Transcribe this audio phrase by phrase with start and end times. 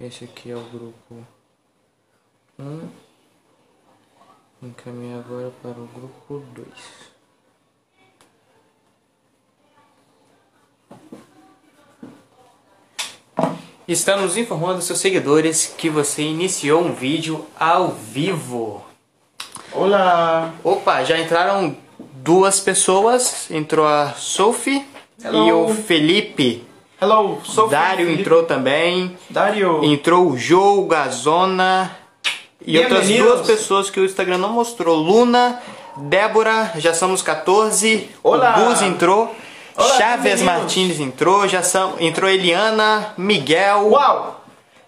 [0.00, 1.26] Esse aqui é o grupo
[2.56, 2.88] 1.
[4.62, 6.68] Encaminho agora para o grupo 2.
[13.88, 18.86] Estamos informando seus seguidores que você iniciou um vídeo ao vivo.
[19.72, 20.54] Olá!
[20.62, 23.50] Opa, já entraram duas pessoas.
[23.50, 24.86] Entrou a Sophie
[25.24, 25.48] Hello.
[25.48, 26.67] e o Felipe.
[27.00, 28.22] Hello, sou Dário Felipe.
[28.22, 29.16] entrou também.
[29.30, 29.84] Dário.
[29.84, 31.96] Entrou o Joe, Gazona
[32.66, 34.96] e outras duas pessoas que o Instagram não mostrou.
[34.96, 35.60] Luna,
[35.96, 38.10] Débora, já somos 14.
[38.20, 38.58] Olá.
[38.58, 39.32] O Buz entrou.
[39.76, 40.42] Olá, Chaves.
[40.42, 41.46] Martins entrou.
[41.46, 44.37] Já são, entrou Eliana, Miguel, Uau!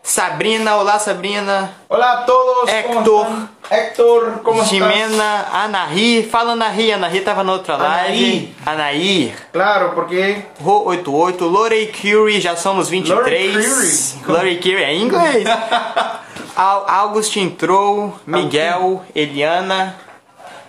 [0.03, 0.77] Sabrina.
[0.77, 1.73] Olá, Sabrina.
[1.89, 2.69] Olá a todos.
[3.71, 4.71] Héctor, ¿cómo estás?
[4.71, 6.25] Jimena, Anahi.
[6.25, 6.93] Fala Anahi.
[6.93, 8.55] Anahi tava na outra live.
[8.67, 9.35] Anaí.
[9.53, 14.17] Claro, porque Ro 88, Lorey Curie, já somos 23.
[14.27, 14.83] Lorey Curie.
[14.83, 15.45] É em inglês.
[16.57, 19.97] August entrou, Miguel, Eliana.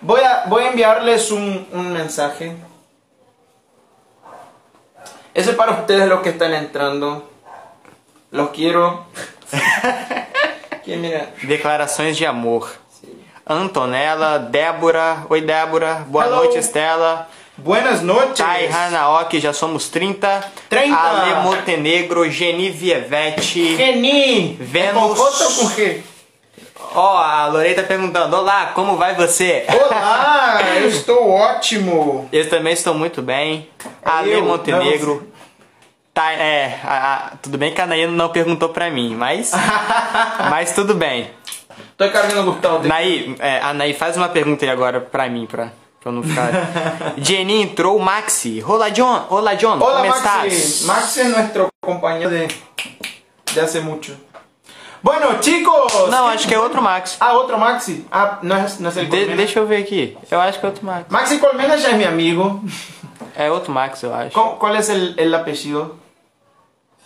[0.01, 2.55] voy a, voy a enviarles un, un mensaje.
[5.33, 7.30] Ese es para ustedes los que están entrando.
[8.31, 9.05] Los quiero.
[10.85, 11.33] ¿Quién mira?
[11.43, 12.67] Declarações de amor.
[13.45, 15.25] Antonella, Débora.
[15.29, 16.05] Oi, Débora.
[16.07, 16.35] Boa Hello.
[16.37, 17.27] noite, Estela.
[17.57, 18.37] Buenas noches.
[18.37, 20.41] Tai Hanaoki, já somos 30.
[20.69, 20.95] 30.
[20.97, 23.41] Ale Montenegro, Geni Vievete.
[23.75, 24.57] Geni.
[24.59, 25.17] Vênus.
[25.17, 26.03] ¿Con J o con G?
[26.95, 29.65] Ó, a Lorei tá perguntando: Olá, como vai você?
[29.69, 32.27] Olá, eu estou ótimo.
[32.31, 33.69] Eu também estou muito bem.
[34.03, 34.43] Ale Eu?
[34.45, 35.30] Montenegro.
[36.13, 39.51] Tá, é, a- a- tudo bem que a Naí não perguntou pra mim, mas.
[40.49, 41.29] mas tudo bem.
[41.97, 42.87] Tô carregando o Gustavo.
[42.87, 45.67] Naí, é, a Naí faz uma pergunta aí agora pra mim, pra,
[46.01, 46.49] pra eu não ficar.
[47.17, 48.61] Jenny entrou, Maxi.
[48.67, 49.25] Olá, John.
[49.29, 49.79] Olá, John.
[49.79, 50.47] Hola como Maxi.
[50.47, 50.81] estás?
[50.83, 52.47] Maxi es nuestro compañero de,
[53.53, 54.13] de hace mucho.
[55.03, 55.93] Bueno, chicos.
[56.11, 57.17] Não, acho que é outro Max.
[57.19, 58.05] Ah, otro Maxi.
[58.11, 59.35] Ah, es, no es el De- Colmena.
[59.37, 60.15] deixa eu ver aqui.
[60.29, 61.05] Eu acho que é outro Max.
[61.09, 62.61] Maxi Colmena ya es mi amigo.
[63.35, 64.31] É outro Max, eu acho.
[64.33, 65.95] ¿Cómo- ¿Cuál es el, el apellido?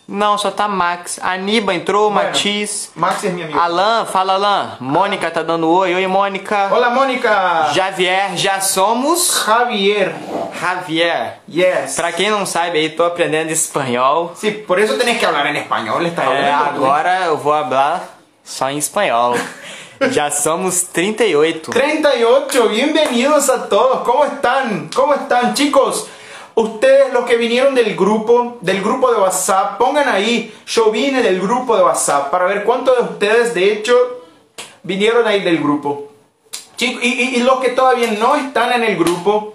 [0.08, 1.20] Não, só tá Max.
[1.22, 2.92] Aniba entrou, Bueno, Matiz.
[2.96, 3.60] Maxi es mi amigo.
[3.60, 4.78] Alan, fala Alan.
[4.80, 5.96] Mônica tá dando oi.
[5.96, 6.70] Oi, Mônica.
[6.72, 7.72] Hola, Mónica.
[7.74, 9.44] Javier, já somos.
[9.46, 10.14] Javier.
[10.60, 11.40] Javier.
[11.50, 11.96] Yes.
[11.96, 14.34] Pra quem não sabe aí, tô aprendendo espanhol.
[14.36, 16.06] Sí, por eso tenés que hablar en español.
[16.06, 18.04] Está É, agora eu vou falar
[18.44, 19.36] só em espanhol.
[20.12, 21.72] Já somos 38.
[21.72, 24.04] 38, bienvenidos a todos.
[24.04, 24.90] ¿Cómo están?
[24.94, 26.08] ¿Cómo están, chicos?
[26.56, 31.40] Ustedes, los que vinieron del grupo, del grupo de WhatsApp, pongan ahí, yo vine del
[31.42, 33.94] grupo de WhatsApp, para ver cuántos de ustedes, de hecho,
[34.82, 36.08] vinieron ahí del grupo.
[36.78, 39.54] Chicos, y, y- los que todavía no están en el grupo.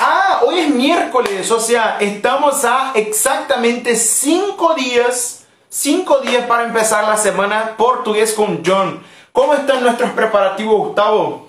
[0.00, 7.04] Ah, hoy es miércoles, o sea, estamos a exactamente 5 días, 5 días para empezar
[7.04, 9.02] la semana portugués con John.
[9.32, 11.48] ¿Cómo están nuestros preparativos, Gustavo?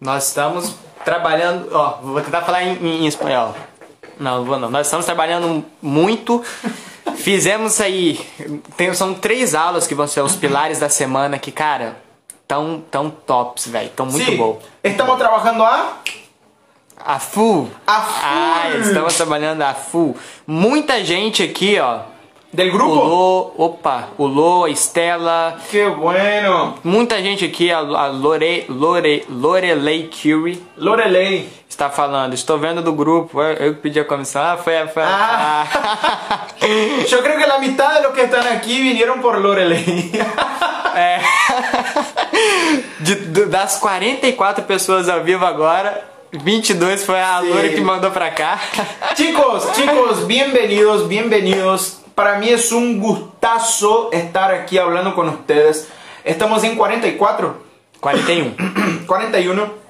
[0.00, 1.68] Nós estamos trabalhando.
[1.72, 3.54] Ó, vou tentar falar em, em espanhol.
[4.18, 4.70] Não, não vou não.
[4.70, 6.42] Nós estamos trabalhando muito.
[7.16, 8.20] Fizemos aí.
[8.76, 11.96] Tem, são três aulas que vão ser os pilares da semana que, cara,
[12.46, 13.90] tão, tão tops, velho.
[13.90, 14.58] Tão muito Sí, bom.
[14.82, 15.98] estamos trabajando a...
[17.06, 17.68] A full.
[17.86, 18.22] A full.
[18.24, 20.16] Ah, estamos trabalhando a full.
[20.46, 22.00] Muita gente aqui, ó.
[22.52, 22.94] Del O grupo.
[22.94, 26.74] Lô, opa, o Lô, a Estela, Qué bueno.
[26.84, 31.48] muita gente aqui, a, a Lore, Lore, Lorelei Curie Lorelei.
[31.74, 34.86] Está falando, estou vendo do grupo, eu, eu que pedi a comissão, ah, foi, a-
[34.88, 35.66] foi a- Ah.
[35.74, 36.46] ah.
[37.10, 40.12] Yo creo que la mitad de los que están aquí vinieron por Lorelei.
[40.96, 41.18] É.
[43.00, 47.48] De- do- das 44 pessoas ao vivo agora, 22 foi a Sim.
[47.50, 48.60] Lore que mandou pra cá.
[49.16, 51.98] chicos, chicos, bienvenidos, bienvenidos.
[52.14, 55.88] Para mí es un gustazo estar aquí hablando con ustedes.
[56.24, 57.56] Estamos en 44.
[57.98, 58.54] 41.
[59.08, 59.83] 41.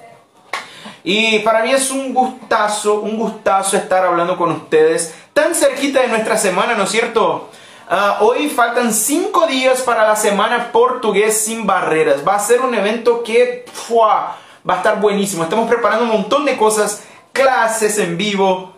[1.07, 6.07] Y para mí es un gustazo, un gustazo estar hablando con ustedes tan cerquita de
[6.07, 7.49] nuestra semana, ¿no es cierto?
[7.87, 12.27] Ah, hoy faltan 5 días para la semana portugués sin barreras.
[12.27, 14.35] Va a ser un evento que ¡fua!
[14.67, 15.43] va a estar buenísimo.
[15.43, 18.73] Estamos preparando un montón de cosas, clases en vivo.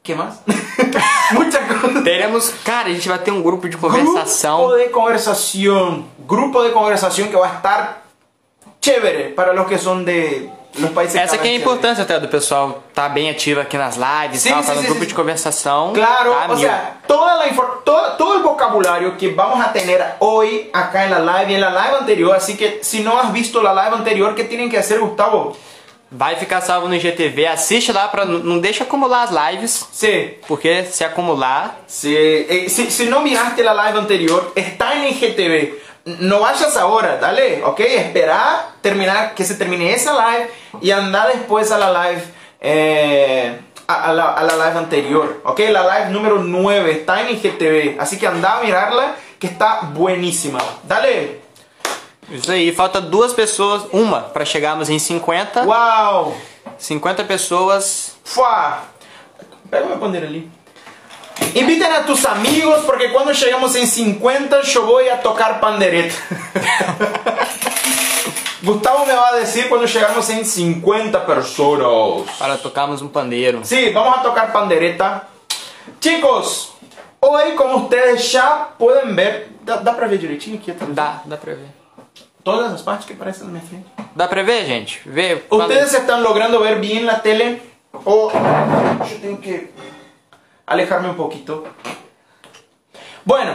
[0.00, 0.42] ¿Qué más?
[1.32, 2.04] Muchas cosas.
[2.04, 4.58] Teremos, cara, a gente vai ter um grupo de conversação.
[4.58, 6.06] Grupo de conversación.
[6.24, 8.02] Grupo de conversación que va a estar
[8.80, 12.18] chévere para los que son de los países Essa que que é a importância até
[12.18, 15.00] do pessoal tá bem ativo aqui nas lives, Sim, tal, sim, tá no sim, grupo
[15.02, 15.06] sim.
[15.08, 15.92] de conversação.
[15.92, 17.44] Claro, tá o sea, toda la
[17.84, 21.60] todo, todo el vocabulario que vamos a tener hoy acá en la live y en
[21.60, 24.78] la live anterior, así que si no has visto la live anterior, ¿qué tienen que
[24.78, 25.56] hacer, Gustavo?
[26.14, 30.34] Vai ficar salvo no IGTV, assiste lá para não deixa acumular as lives, Sí.
[30.46, 35.80] porque se acumular, Si, eh, si, si no miraste la live anterior, está en IGTV.
[36.04, 37.80] No vayas ahora, dale, ok.
[37.80, 40.50] Espera terminar, que se termine esa live
[40.80, 42.22] y anda después a la live.
[42.60, 45.60] eh, a, a la, a la live anterior, ok.
[45.70, 47.96] La live número 9 está en IGTV.
[48.00, 50.58] Así que anda a mirarla, que está buenísima.
[50.84, 51.40] Dale.
[52.30, 55.62] isso aí, falta duas pessoas, uma para chegarmos em 50.
[55.64, 56.36] Wow.
[56.78, 58.16] 50 pessoas.
[58.24, 58.78] Fua.
[59.70, 60.50] Pega uma bandeira ali.
[61.54, 66.14] Inviten a tus amigos porque cuando llegamos en 50 yo voy a tocar pandereta.
[68.62, 72.30] Gustavo me va a decir cuando llegamos en 50 personas.
[72.38, 73.60] Para tocarmos um pandeiro.
[73.64, 75.28] Sí, vamos a tocar pandereta.
[76.00, 76.72] Chicos,
[77.20, 80.94] hoy como ustedes ya pueden ver, dá, dá pra ver direitinho aqui atrás?
[80.94, 81.82] Dá, dá pra ver.
[82.42, 83.86] Todas as partes que aparecem na minha frente.
[84.14, 85.00] Dá pra ver, gente?
[85.04, 85.44] Vê.
[85.50, 87.60] ¿Ustedes están logrando ver bien la tele?
[88.04, 89.70] O yo tengo que
[90.66, 91.64] alejarme un poquito.
[93.24, 93.52] Bueno,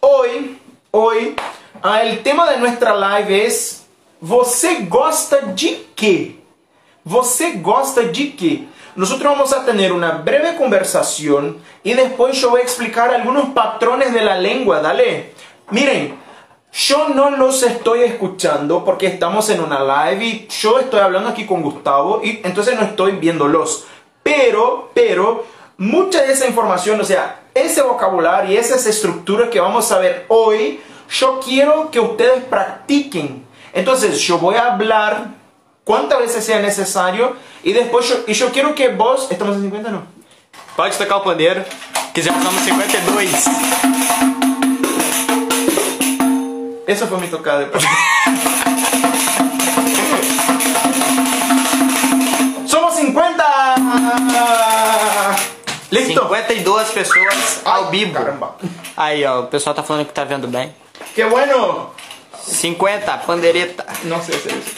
[0.00, 0.58] hoy,
[0.90, 1.36] hoy,
[1.82, 3.86] ah, el tema de nuestra live es
[4.20, 6.40] ¿Você gosta de qué?
[7.04, 8.66] ¿Você gosta de qué?
[8.96, 14.14] Nosotros vamos a tener una breve conversación y después yo voy a explicar algunos patrones
[14.14, 15.34] de la lengua, dale.
[15.70, 16.16] Miren,
[16.72, 21.44] yo no los estoy escuchando porque estamos en una live y yo estoy hablando aquí
[21.44, 23.84] con Gustavo y entonces no estoy viéndolos.
[24.22, 25.44] Pero, pero,
[25.78, 30.24] mucha de esa información, o sea, ese vocabulario y esas estructuras que vamos a ver
[30.28, 30.80] hoy,
[31.10, 33.44] yo quiero que ustedes practiquen.
[33.72, 35.28] Entonces yo voy a hablar
[35.84, 39.90] cuantas veces sea necesario y después yo, y yo quiero que vos, estamos en 50
[39.90, 40.02] no.
[40.76, 41.64] Pode tocar o pandeiro,
[42.12, 43.24] que já somos 52.
[46.86, 47.66] Esa fue mi tocada de
[52.68, 54.95] Somos 50.
[56.06, 56.22] Listo.
[56.22, 58.12] 52 pessoas ao Ai.
[58.12, 58.56] Caramba.
[58.96, 60.74] Aí, ó, o pessoal tá falando que tá vendo bem.
[61.14, 61.90] Qué bueno.
[62.42, 63.84] 50, pandereta.
[64.04, 64.70] No sé hacer eso.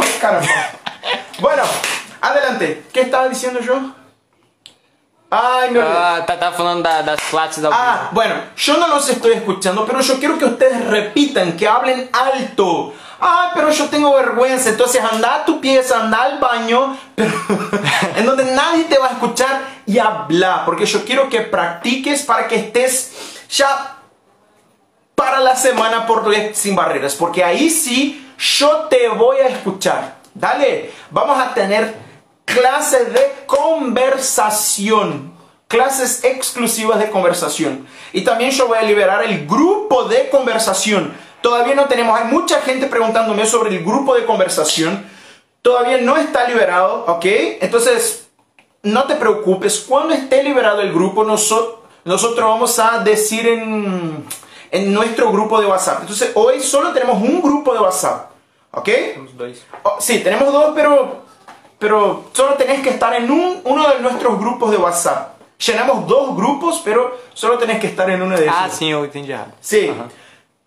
[0.00, 0.48] Ay, caramba.
[1.38, 1.62] Bueno,
[2.20, 2.84] adelante.
[2.92, 3.74] ¿Qué estaba diciendo yo?
[5.30, 5.96] Ay, me olvidé.
[5.96, 8.10] Ah, tá, tá falando da- das classes ao Ah, vivo.
[8.12, 12.92] bueno, yo no los estoy escuchando, pero yo quiero que ustedes repitan, que hablen alto.
[13.24, 17.30] Ah, pero yo tengo vergüenza, entonces anda a tu pieza, anda al baño, pero
[18.16, 22.48] en donde nadie te va a escuchar y habla, porque yo quiero que practiques para
[22.48, 23.12] que estés
[23.48, 23.98] ya
[25.14, 30.16] para la semana portugués sin barreras, porque ahí sí yo te voy a escuchar.
[30.34, 31.94] Dale, vamos a tener
[32.44, 35.32] clases de conversación,
[35.68, 37.86] clases exclusivas de conversación.
[38.12, 41.14] Y también yo voy a liberar el grupo de conversación.
[41.42, 45.04] Todavía no tenemos, hay mucha gente preguntándome sobre el grupo de conversación.
[45.60, 47.24] Todavía no está liberado, ¿ok?
[47.60, 48.28] Entonces,
[48.82, 54.24] no te preocupes, cuando esté liberado el grupo, noso- nosotros vamos a decir en,
[54.70, 55.98] en nuestro grupo de WhatsApp.
[56.00, 58.30] Entonces, hoy solo tenemos un grupo de WhatsApp,
[58.72, 58.88] ¿ok?
[59.36, 59.64] Dois.
[59.84, 61.22] Oh, sí, tenemos dos, pero,
[61.78, 65.32] pero solo tenés que estar en un- uno de nuestros grupos de WhatsApp.
[65.64, 68.56] Llenamos dos grupos, pero solo tenés que estar en uno de esos.
[68.58, 69.52] Ah, sim, eu entendi errado.
[69.60, 69.88] Sí.
[69.90, 70.08] Ajá.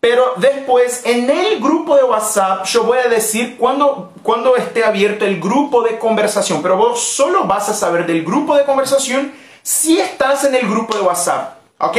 [0.05, 5.25] Pero después, en el grupo de WhatsApp, yo voy a decir cuando, cuando esté abierto
[5.25, 6.61] el grupo de conversación.
[6.61, 10.95] Pero vos solo vas a saber del grupo de conversación si estás en el grupo
[10.95, 11.57] de WhatsApp.
[11.79, 11.97] ¿Ok?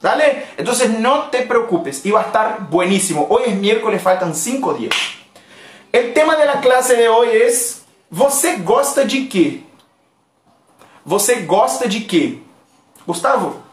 [0.00, 0.46] Dale.
[0.56, 2.06] Entonces no te preocupes.
[2.06, 3.26] Y va a estar buenísimo.
[3.28, 4.94] Hoy es miércoles, faltan 5 días.
[5.90, 9.64] El tema de la clase de hoy es: ¿Você gosta de quê?
[11.04, 12.38] ¿Você gosta de quê?
[13.04, 13.65] Gustavo.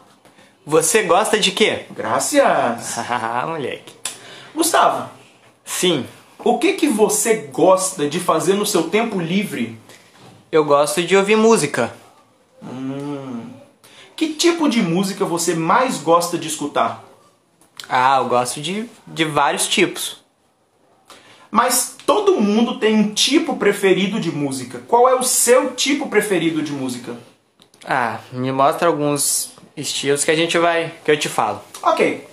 [0.66, 1.86] Você gosta de quê?
[1.90, 2.96] Gracias.
[3.08, 3.92] Ah, moleque.
[4.54, 5.10] Gustavo,
[5.64, 6.06] Sim,
[6.38, 9.78] o que que você gosta de fazer no seu tempo livre?
[10.52, 11.92] eu gosto de ouvir música.
[14.14, 17.02] Que tipo de música você mais gosta de escutar?
[17.88, 20.22] Ah, eu gosto de, de vários tipos.
[21.50, 24.80] Mas todo mundo tem um tipo preferido de música.
[24.86, 27.16] Qual é o seu tipo preferido de música?
[27.84, 30.92] Ah, me mostra alguns estilos que a gente vai.
[31.04, 31.60] que eu te falo.
[31.82, 32.26] Ok,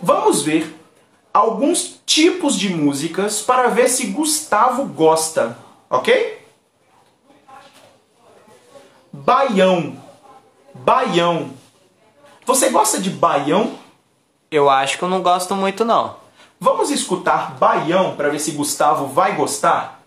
[0.00, 0.74] vamos ver
[1.32, 5.56] alguns tipos de músicas para ver se Gustavo gosta,
[5.88, 6.38] ok?
[9.12, 9.96] Baião.
[10.74, 11.50] Baião.
[12.46, 13.78] Você gosta de baião?
[14.50, 16.16] Eu acho que eu não gosto muito, não.
[16.58, 19.99] Vamos escutar Baião para ver se Gustavo vai gostar?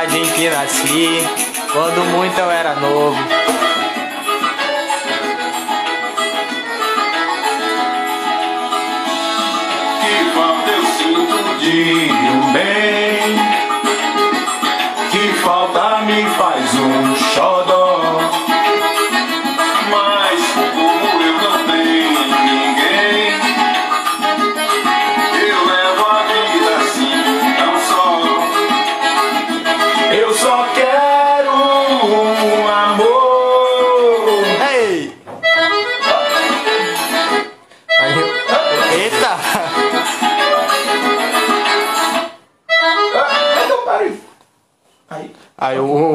[0.00, 1.28] Cidade em que nasci,
[1.72, 3.16] Quando muito eu era novo.
[10.00, 13.36] Que falta eu sinto de um bem.
[15.10, 18.49] Que falta me faz um xodó.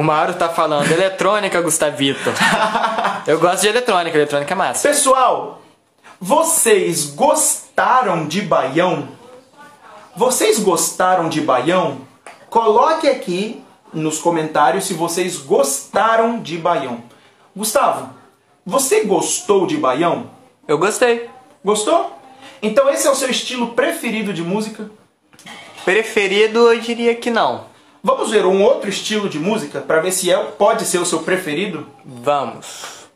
[0.05, 2.29] Mauro tá falando, eletrônica, Gustavito.
[3.25, 4.87] Eu gosto de eletrônica, eletrônica é massa.
[4.87, 5.61] Pessoal,
[6.21, 9.09] vocês gostaram de Baião?
[10.15, 12.01] Vocês gostaram de Baião?
[12.49, 17.03] Coloque aqui nos comentários se vocês gostaram de Baião.
[17.55, 18.11] Gustavo,
[18.65, 20.29] você gostou de Baião?
[20.67, 21.29] Eu gostei.
[21.63, 22.17] Gostou?
[22.61, 24.89] Então esse é o seu estilo preferido de música?
[25.83, 27.74] Preferido, eu diria que não.
[28.05, 31.23] Vamos ver um outro estilo de música para ver se é, pode ser o seu
[31.23, 31.87] preferido?
[32.05, 33.07] Vamos.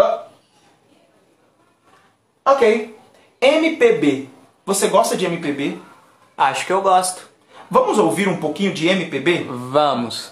[0.00, 0.24] Ah.
[2.46, 2.96] Ok.
[3.38, 4.30] MPB.
[4.64, 5.78] Você gosta de MPB?
[6.34, 7.28] Acho que eu gosto.
[7.70, 9.46] Vamos ouvir um pouquinho de MPB?
[9.70, 10.31] Vamos.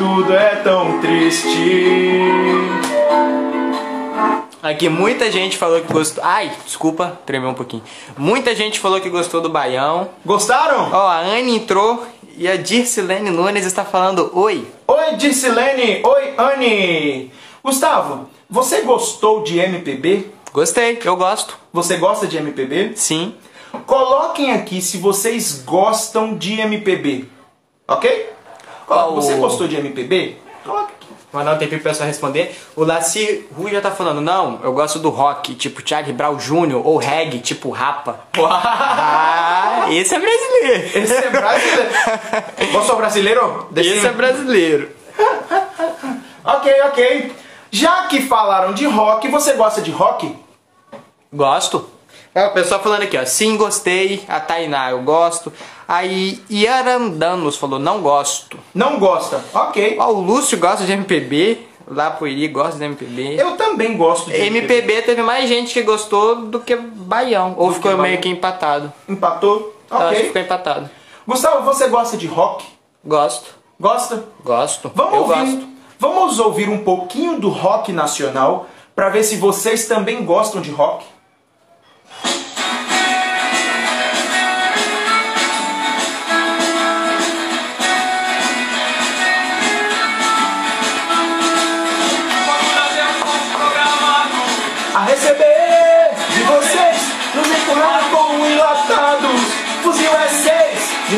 [0.00, 1.46] Tudo é tão triste.
[4.62, 6.24] Aqui muita gente falou que gostou.
[6.24, 7.82] Ai, desculpa, tremeu um pouquinho.
[8.16, 10.08] Muita gente falou que gostou do Baião.
[10.24, 10.88] Gostaram?
[10.90, 14.66] Ó, a Anne entrou e a Dircilene Nunes está falando oi.
[14.88, 16.00] Oi, Dircilene.
[16.02, 17.30] Oi, Anne.
[17.62, 20.30] Gustavo, você gostou de MPB?
[20.50, 21.58] Gostei, eu gosto.
[21.74, 22.92] Você gosta de MPB?
[22.94, 23.34] Sim.
[23.86, 27.28] Coloquem aqui se vocês gostam de MPB.
[27.86, 28.39] Ok?
[28.94, 30.36] Qual- Você gostou de MPB?
[30.64, 31.06] Coloca aqui.
[31.32, 32.56] Vou dar um tempinho pra pessoa responder.
[32.74, 36.74] O Laci Rui já tá falando, não, eu gosto do rock, tipo Charlie Brown Jr.,
[36.84, 38.18] ou reggae, tipo Rapa.
[38.36, 40.98] Ah, esse é brasileiro.
[40.98, 41.90] Esse é brasileiro.
[42.72, 43.68] Você sou brasileiro?
[43.70, 44.90] Desse- Esse é brasileiro.
[46.44, 47.32] Ok, ok.
[47.70, 50.36] Já que falaram de rock, você gosta de rock?
[51.32, 51.88] Gosto.
[52.34, 53.24] Ó, o pessoal falando aqui, ó.
[53.24, 54.22] Sim, gostei.
[54.28, 55.52] A Tainá, eu gosto.
[55.88, 58.56] Aí, Yarandanos falou, não gosto.
[58.74, 59.42] Não gosta?
[59.52, 59.96] Ok.
[59.98, 61.66] Ó, o Lúcio gosta de MPB.
[61.88, 62.16] Lá
[62.52, 63.34] gosta de MPB.
[63.36, 67.54] Eu também gosto de MPB teve mais gente que gostou do que Baião.
[67.58, 68.20] Ou Do ficou que meio Baião.
[68.22, 68.92] que empatado.
[69.08, 69.74] Empatou?
[69.90, 70.26] Eu acho que Ok.
[70.28, 70.90] ficou empatado.
[71.26, 72.64] Gustavo, você gosta de rock?
[73.04, 73.54] Gosto.
[73.80, 74.24] Gosta?
[74.44, 74.92] Gosto.
[74.94, 75.68] Vamos eu ouvir, gosto.
[75.98, 81.04] vamos ouvir um pouquinho do rock nacional para ver se vocês também gostam de rock.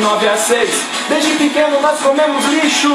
[0.03, 0.85] 9 a 6.
[1.07, 2.93] Desde pequeno nós comemos lixo.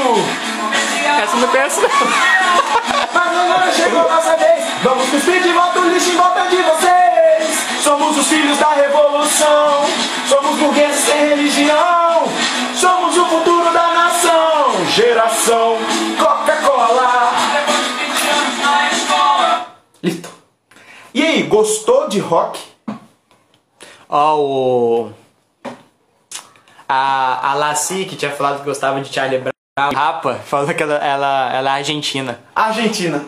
[1.23, 1.81] Essa não é pensa.
[3.11, 4.63] Mas agora chegou nossa vez.
[4.83, 7.83] Vamos cuspir de volta o lixo em volta de vocês.
[7.83, 9.85] Somos os filhos da revolução.
[10.27, 12.27] Somos burgueses sem religião.
[12.75, 14.85] Somos o futuro da nação.
[14.89, 15.77] Geração
[16.19, 17.33] Coca-Cola.
[20.03, 20.29] Lito.
[21.11, 22.59] E aí, gostou de rock?
[24.07, 25.28] Ah, oh, o.
[26.91, 30.95] A, a Laci, que tinha falado que gostava de Charlie Brown, Rapa, falou que ela,
[30.95, 32.39] ela, ela é argentina.
[32.55, 33.23] Argentina.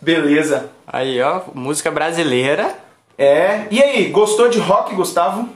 [0.00, 0.70] Beleza.
[0.86, 2.78] Aí, ó, música brasileira.
[3.18, 3.66] É.
[3.68, 5.48] E aí, gostou de rock, Gustavo?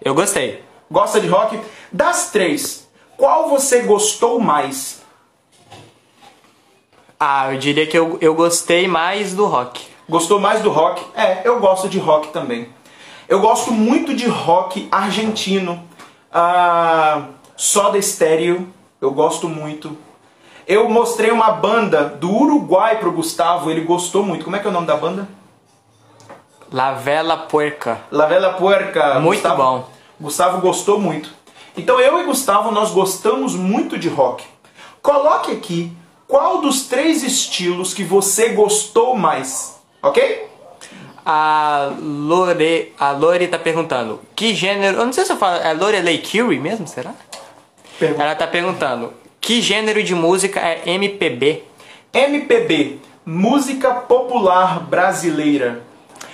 [0.00, 0.62] Eu gostei.
[0.90, 1.58] Gosta de rock?
[1.90, 5.02] Das três, qual você gostou mais?
[7.18, 9.84] Ah, eu diria que eu, eu gostei mais do rock.
[10.08, 11.04] Gostou mais do rock?
[11.14, 12.68] É, eu gosto de rock também.
[13.28, 15.82] Eu gosto muito de rock argentino.
[16.32, 18.68] Uh, Soda Stereo,
[19.00, 19.96] eu gosto muito.
[20.66, 24.44] Eu mostrei uma banda do Uruguai pro Gustavo, ele gostou muito.
[24.44, 25.28] Como é que é o nome da banda?
[26.72, 28.00] La Vela Puerca.
[28.10, 29.20] La Vela Puerca.
[29.20, 29.88] Muito Gustavo, bom.
[30.18, 31.30] Gustavo gostou muito.
[31.76, 34.44] Então eu e Gustavo nós gostamos muito de rock.
[35.02, 35.92] Coloque aqui
[36.26, 40.48] qual dos três estilos que você gostou mais, ok?
[41.24, 44.98] A Lore, a Lore tá perguntando que gênero.
[44.98, 45.56] Eu não sei se eu falo.
[45.62, 46.86] É Lorelei Curie mesmo?
[46.86, 47.14] Será?
[47.98, 48.22] Pergunta.
[48.22, 51.64] Ela tá perguntando que gênero de música é MPB?
[52.12, 55.82] MPB, música popular brasileira.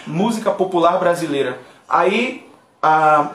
[0.06, 1.58] Música popular brasileira.
[1.88, 2.46] Aí,
[2.82, 3.32] ah,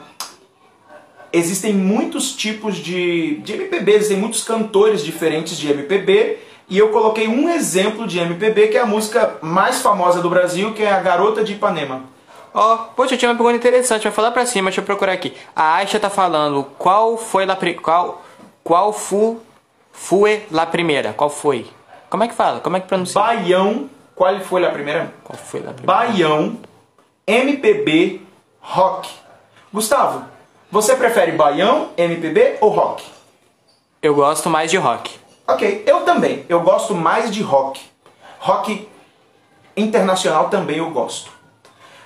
[1.32, 6.38] existem muitos tipos de, de MPB, existem muitos cantores diferentes de MPB.
[6.68, 10.72] E eu coloquei um exemplo de MPB, que é a música mais famosa do Brasil,
[10.72, 12.02] que é a Garota de Ipanema.
[12.54, 15.12] Ó, oh, poxa, eu tinha uma pergunta interessante, vai falar pra cima, deixa eu procurar
[15.12, 15.34] aqui.
[15.54, 18.22] A Aisha tá falando, qual foi la qual
[18.62, 19.40] qual fu
[19.92, 21.12] foi la primeira?
[21.12, 21.66] Qual foi?
[22.08, 22.60] Como é que fala?
[22.60, 23.20] Como é que pronuncia?
[23.20, 25.12] Baião, qual foi a primeira?
[25.24, 25.84] Qual foi a primeira?
[25.84, 26.56] Baião,
[27.26, 28.22] MPB,
[28.60, 29.10] rock.
[29.72, 30.24] Gustavo,
[30.70, 33.04] você prefere baião, MPB ou rock?
[34.00, 35.18] Eu gosto mais de rock.
[35.46, 36.44] Ok, eu também.
[36.48, 37.80] Eu gosto mais de rock.
[38.38, 38.88] Rock
[39.76, 41.30] internacional também eu gosto.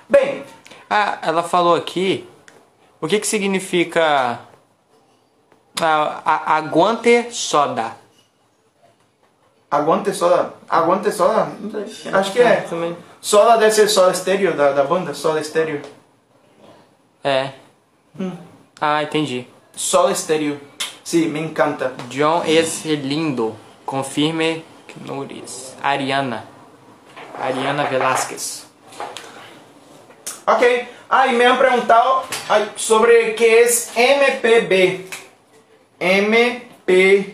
[0.07, 0.43] Bem.
[0.89, 2.27] Ah, ela falou aqui.
[2.99, 4.39] O que que significa
[5.81, 7.95] ah, a, aguante soda?
[9.71, 10.53] Aguante soda.
[10.67, 11.47] Aguante soda?
[12.13, 12.67] Acho que é.
[13.21, 15.81] Soda deve ser soda estéreo da, da banda, soda estéreo.
[17.23, 17.51] É.
[18.19, 18.35] Hum.
[18.81, 19.47] Ah, entendi.
[19.73, 20.59] Soda estéreo.
[21.09, 21.93] Sim, me encanta.
[22.15, 23.55] John es lindo.
[23.83, 24.61] Confirme
[25.07, 25.75] Nunes.
[25.81, 26.45] Ariana.
[27.41, 28.67] Ariana Velasquez.
[30.45, 30.61] Ok.
[31.09, 35.07] Ah, y me han preguntado ay, sobre qué es MPB.
[35.99, 37.33] MPB.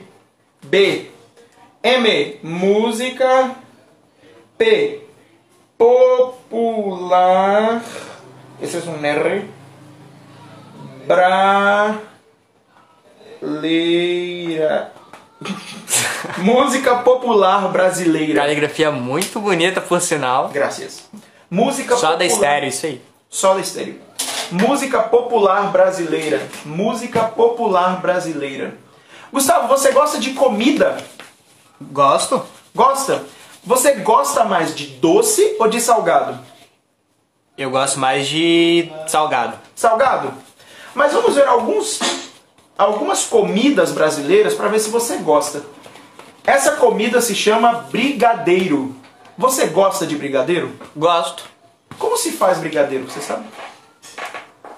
[1.83, 3.55] M, música.
[4.57, 5.05] P,
[5.77, 7.81] popular.
[8.61, 9.43] Ese es un R.
[13.45, 14.91] Brasileira.
[16.39, 18.41] música popular brasileira.
[18.41, 20.49] Caligrafia muito bonita, por sinal.
[20.49, 21.07] Graças.
[21.49, 22.17] Música Só popular.
[22.17, 23.01] da estéreo, isso aí.
[23.29, 24.01] Só da estéreo.
[24.51, 26.41] Música popular brasileira.
[26.65, 28.75] Música popular brasileira.
[29.31, 30.97] Gustavo, você gosta de comida?
[31.79, 32.43] Gosto.
[32.73, 33.23] Gosta?
[33.63, 36.39] Você gosta mais de doce ou de salgado?
[37.57, 39.57] Eu gosto mais de salgado.
[39.75, 40.33] Salgado?
[40.93, 41.99] Mas vamos ver alguns,
[42.77, 45.63] algumas comidas brasileiras para ver se você gosta.
[46.45, 48.95] Essa comida se chama brigadeiro.
[49.37, 50.71] Você gosta de brigadeiro?
[50.95, 51.45] Gosto.
[51.97, 53.45] Como se faz brigadeiro, você sabe?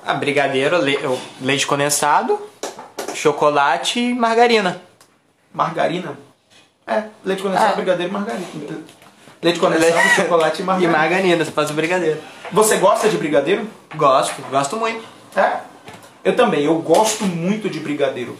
[0.05, 0.97] Ah, brigadeiro, le
[1.41, 2.39] leite condensado,
[3.13, 4.81] chocolate e margarina.
[5.53, 6.17] Margarina?
[6.85, 7.75] É, leite condensado, ah.
[7.75, 8.47] brigadeiro e margarina.
[9.41, 10.15] Leite condensado, leite...
[10.15, 10.93] chocolate e margarina.
[10.93, 12.21] E margarina, você faz o brigadeiro.
[12.51, 13.67] Você gosta de brigadeiro?
[13.95, 15.03] Gosto, gosto muito.
[15.35, 15.59] É?
[16.27, 18.37] Eu também, eu gosto muito de brigadeiro.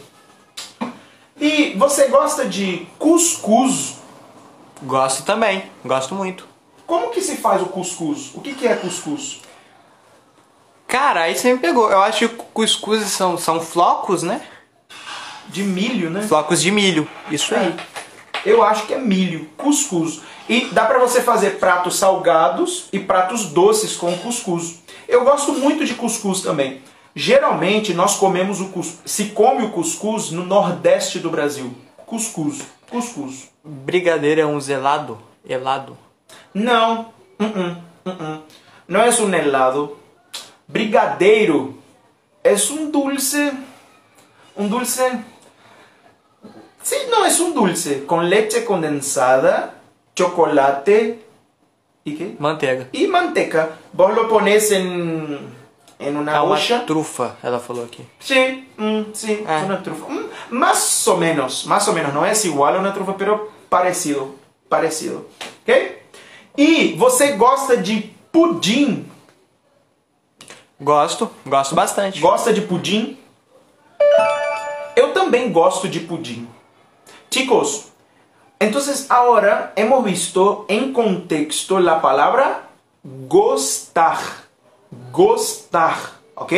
[1.40, 3.96] E você gosta de cuscuz?
[4.82, 6.46] Gosto também, gosto muito.
[6.86, 8.30] Como que se faz o cuscuz?
[8.34, 9.40] O que, que é cuscuz?
[10.86, 11.90] Cara, aí você me pegou.
[11.90, 14.42] Eu acho que cuscuz são, são flocos, né?
[15.46, 16.20] De milho, né?
[16.28, 17.58] Flocos de milho, isso é.
[17.58, 17.76] aí.
[18.44, 20.20] Eu acho que é milho, cuscuz.
[20.46, 24.82] E dá pra você fazer pratos salgados e pratos doces com cuscuz.
[25.08, 26.82] Eu gosto muito de cuscuz também.
[27.14, 31.74] Geralmente nós comemos o cuscuz, se come o cuscuz no nordeste do Brasil.
[32.06, 33.50] Cuscuz, cuscuz.
[33.64, 35.18] Brigadeiro é um zelado?
[35.48, 35.96] Helado?
[36.54, 38.42] Não, uh -uh, uh
[38.86, 39.96] não é um helado.
[40.66, 41.78] Brigadeiro
[42.44, 43.52] é um dulce,
[44.56, 45.02] um dulce
[46.88, 49.74] Sí, no, es un dulce con leche condensada,
[50.16, 51.22] chocolate
[52.02, 52.36] y qué?
[52.38, 52.88] Manteiga.
[52.92, 53.76] Y manteca.
[53.92, 55.38] Vos lo pones en,
[55.98, 56.76] en una ah, olla.
[56.76, 58.06] Uma trufa, ela falou aqui.
[58.20, 59.64] Sí, mm, sí, ah.
[59.64, 60.06] una trufa.
[60.08, 62.12] Mm, más o menos, más o menos.
[62.14, 64.34] No es igual a una trufa, pero parecido,
[64.68, 65.26] parecido.
[65.62, 65.98] ¿Ok?
[66.56, 69.06] E você gosta de pudim?
[70.80, 72.20] Gosto, gosto bastante.
[72.20, 73.18] Gosta de pudim?
[74.94, 76.48] Eu também gosto de pudim.
[77.30, 77.88] Chicos,
[78.58, 82.68] entonces ahora hemos visto en contexto la palabra
[83.04, 84.47] gostar.
[85.12, 85.96] Gostar,
[86.34, 86.52] ¿ok?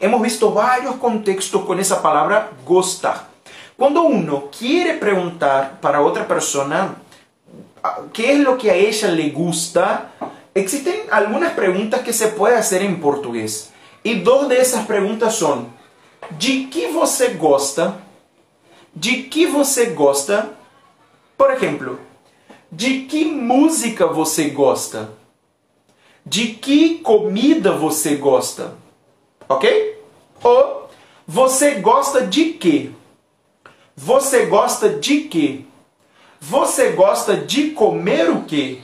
[0.00, 3.28] Hemos visto varios contextos con esa palabra gostar.
[3.76, 6.96] Cuando uno quiere preguntar para otra persona
[7.82, 10.10] ah, qué es lo que a ella le gusta,
[10.54, 13.72] existen algunas preguntas que se puede hacer en portugués.
[14.04, 15.68] E duas dessas perguntas são:
[16.32, 17.96] de que você gosta?
[18.94, 20.50] De que você gosta?
[21.36, 21.98] Por exemplo,
[22.70, 25.10] de que música você gosta?
[26.24, 28.74] De que comida você gosta?
[29.48, 30.00] Ok?
[30.42, 30.88] Ou
[31.26, 32.90] você gosta de quê?
[33.96, 35.64] Você gosta de quê?
[36.40, 38.80] Você gosta de comer o quê?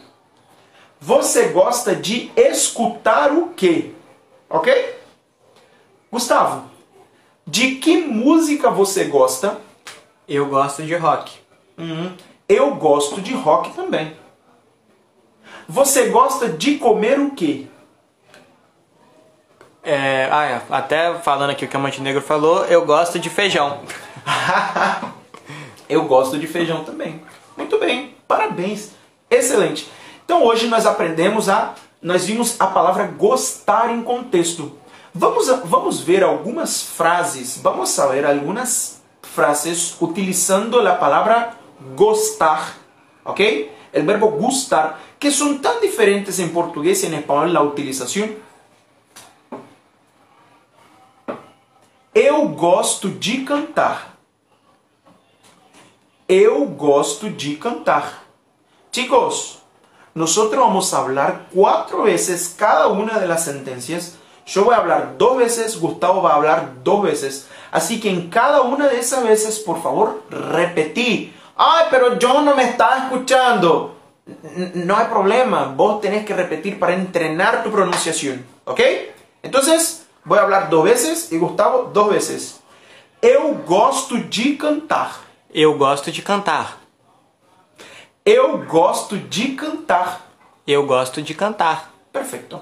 [1.01, 3.93] Você gosta de escutar o quê?
[4.51, 4.97] Ok?
[6.11, 6.69] Gustavo,
[7.47, 9.59] de que música você gosta?
[10.29, 11.37] Eu gosto de rock.
[11.77, 12.13] Uhum.
[12.49, 14.17] Eu gosto de rock também.
[15.69, 17.67] Você gosta de comer o quê?
[19.83, 23.81] É, ah, é, até falando aqui o que a Montenegro falou, eu gosto de feijão.
[25.87, 27.23] eu gosto de feijão também.
[27.55, 28.93] Muito bem, parabéns.
[29.31, 29.91] Excelente.
[30.25, 31.75] Então hoje nós aprendemos a.
[32.01, 34.79] Nós vimos a palavra gostar em contexto.
[35.13, 41.55] Vamos, vamos ver algumas frases, vamos a ver algumas frases utilizando a palavra
[41.95, 42.75] gostar,
[43.25, 43.71] ¿ok?
[43.93, 48.37] El verbo gustar, que son tan diferentes en portugués y en español la utilización.
[52.15, 54.17] Eu gosto de cantar.
[56.29, 58.25] Eu gosto de cantar.
[58.91, 59.59] Chicos,
[60.15, 64.17] nosotros vamos a hablar cuatro veces cada una de las sentencias.
[64.47, 67.49] Yo voy a hablar dos veces, Gustavo va a hablar dos veces.
[67.71, 71.33] Así que en cada una de esas veces, por favor, repetí.
[71.57, 73.98] Ay, pero yo no me estaba escuchando.
[74.75, 78.45] No hay problema, vos tenés que repetir para entrenar tu pronunciación.
[78.65, 78.81] ¿Ok?
[79.43, 82.61] Entonces, voy a hablar dos veces y Gustavo dos veces.
[83.23, 85.13] Eu gosto de cantar.
[85.53, 86.79] Eu gosto de cantar.
[88.25, 90.21] Eu gosto de cantar.
[90.67, 91.91] Eu gosto de cantar.
[92.13, 92.61] Perfecto.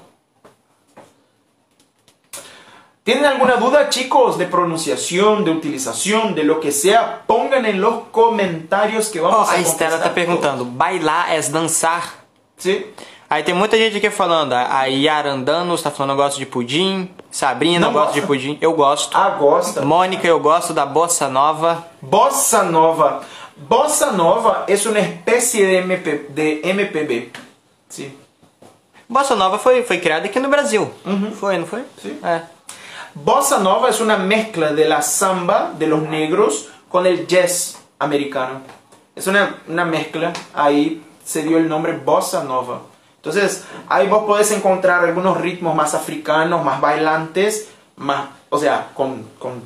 [3.06, 7.22] ¿Tienen alguna duda, chicos, de pronunciación, de utilización, de lo que sea?
[7.24, 12.24] Pongan en los comentarios que vamos oh, a A Estela tá perguntando, bailar é dançar?
[12.56, 12.82] Sim.
[13.30, 15.36] Aí tem muita gente aqui falando, a Yara
[15.72, 17.08] está falando, eu gosto de pudim.
[17.30, 18.58] Sabrina, eu gosto de pudim.
[18.60, 19.16] Eu gosto.
[19.16, 19.82] Ah, gosta.
[19.82, 21.86] Mônica, eu gosto da bossa nova.
[22.02, 23.22] Bossa nova.
[23.56, 27.30] Bossa nova é uma espécie de, MP, de MPB.
[27.88, 28.12] Sim.
[29.08, 30.90] Bossa nova foi, foi criada aqui no Brasil.
[31.04, 31.30] Uhum.
[31.30, 31.84] Foi, não foi?
[32.02, 32.18] Sim.
[32.24, 32.55] É.
[33.24, 38.60] Bossa nova es una mezcla de la samba de los negros con el jazz americano.
[39.14, 42.82] Es una, una mezcla, ahí se dio el nombre bossa nova.
[43.16, 49.22] Entonces, ahí vos podés encontrar algunos ritmos más africanos, más bailantes, más, o sea, con,
[49.38, 49.62] con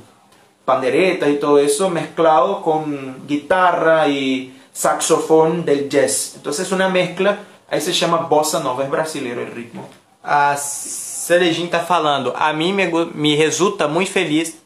[0.64, 6.34] panderetas y todo eso, mezclado con guitarra y saxofón del jazz.
[6.36, 9.88] Entonces, es una mezcla, ahí se llama bossa nova, es brasileiro el ritmo.
[10.22, 14.60] As Cerejinho tá falando, a mim me, me resulta muito feliz.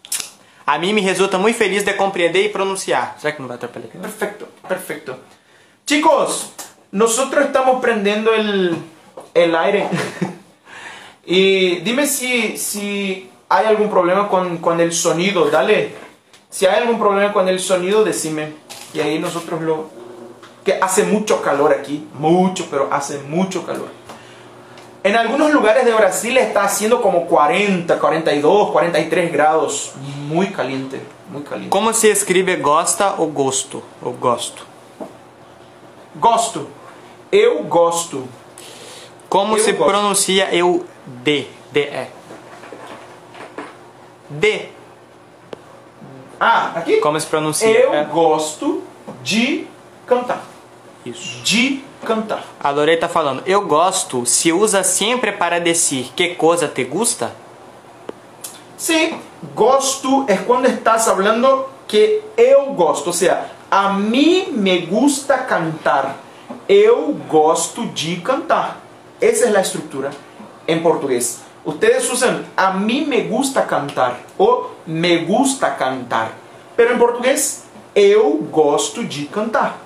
[0.66, 3.16] A mim me resulta muito feliz de compreender e pronunciar.
[3.18, 3.90] Será que não vai atrapalhar?
[3.90, 5.14] Perfecto, perfecto.
[5.84, 6.52] Chicos,
[6.90, 8.78] nosotros estamos prendiendo el,
[9.34, 9.86] el aire.
[11.26, 15.94] y dime si, si hay algún problema con, con el sonido, dale.
[16.48, 18.54] Si hay algún problema con el sonido, decime.
[18.94, 19.90] Y ahí nosotros lo...
[20.64, 24.03] Que hace mucho calor aquí, mucho, pero hace mucho calor.
[25.04, 29.92] En algunos lugares de Brasil está haciendo como 40, 42, 43 grados.
[30.26, 31.68] Muy caliente, muy caliente.
[31.70, 33.82] Como se escreve gosta ou gosto?
[34.02, 34.64] Ou gosto?
[36.14, 36.68] Gosto.
[37.30, 38.24] Eu gosto.
[39.28, 39.90] Como Eu se gosto.
[39.90, 40.86] pronuncia eu
[41.22, 41.48] de?
[41.72, 42.06] D-E.
[44.30, 44.68] De.
[46.40, 46.96] Ah, aqui?
[46.98, 47.68] Como se pronuncia?
[47.68, 48.04] Eu É.
[48.04, 48.82] gosto
[49.22, 49.66] de
[50.06, 50.40] cantar.
[51.04, 51.42] Isso.
[51.44, 52.44] De cantar.
[52.60, 57.32] A Lorei tá falando, eu gosto se usa sempre para dizer que coisa te gusta?
[58.76, 59.14] Sí,
[59.54, 63.10] gosto es cuando estás hablando que eu gosto.
[63.10, 66.16] O sea, a mí me gusta cantar.
[66.68, 68.76] Eu gosto de cantar.
[69.20, 70.10] Esa es la estructura
[70.66, 71.42] en portugués.
[71.64, 76.32] Ustedes usan a mí me gusta cantar o me gusta cantar.
[76.76, 77.64] Pero en portugués,
[77.94, 79.83] eu gosto de cantar.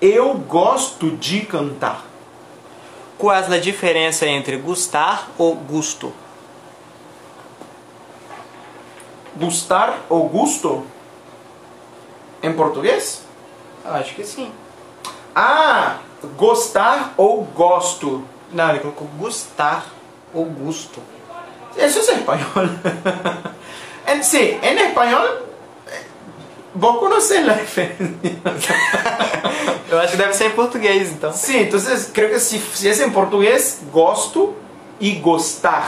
[0.00, 2.02] Eu gosto de cantar.
[3.18, 6.10] Qual é a diferença entre gustar ou gusto?
[9.36, 10.86] Gustar o gusto
[12.42, 13.24] en portugués?
[13.84, 14.50] Eu acho que sim.
[15.34, 15.98] Ah,
[16.38, 18.24] gostar ou gosto.
[18.52, 19.84] Não, ele colocou gustar
[20.32, 21.02] ou gusto.
[21.76, 22.70] Eso es español.
[24.06, 25.46] en, sí, en español,
[25.88, 26.06] eh,
[26.74, 28.40] vos conocés la diferencia.
[29.90, 31.32] Eu acho que deve ser em português, então.
[31.32, 34.54] sí, entonces creo que si, si es en portugués, gosto
[35.00, 35.84] y gostar.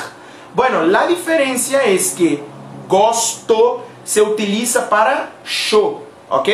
[0.55, 2.43] Bueno, la diferencia es que
[2.89, 6.49] gosto se utiliza para yo, ¿ok?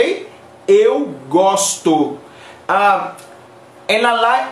[0.66, 2.18] Eu gosto.
[2.68, 3.14] Ah,
[3.88, 4.48] en la live,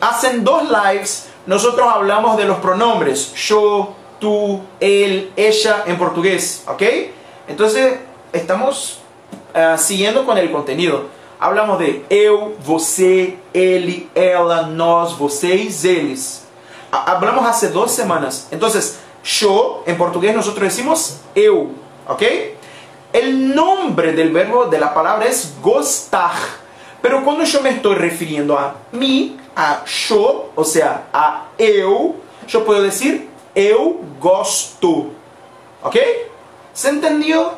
[0.00, 6.82] hacen dos lives, nosotros hablamos de los pronombres yo, tú, él, ella en portugués, ¿ok?
[7.48, 7.98] Entonces,
[8.32, 9.00] estamos
[9.54, 11.12] ah, siguiendo con el contenido.
[11.40, 16.46] Hablamos de eu, você, ele, ela, nós, vocês, eles.
[16.92, 18.48] Ha- Hablamos hace dos semanas.
[18.50, 21.72] Entonces, yo, en portugués nosotros decimos eu,
[22.08, 22.22] ¿ok?
[23.12, 24.92] El nombre del verbo de la
[25.26, 26.32] es gostar.
[27.02, 32.16] Pero cuando yo me estoy refiriendo a mí, a yo, o sea, a eu,
[32.48, 35.10] yo puedo decir eu gosto.
[35.82, 35.96] ¿Ok?
[36.72, 37.52] ¿Se entendió?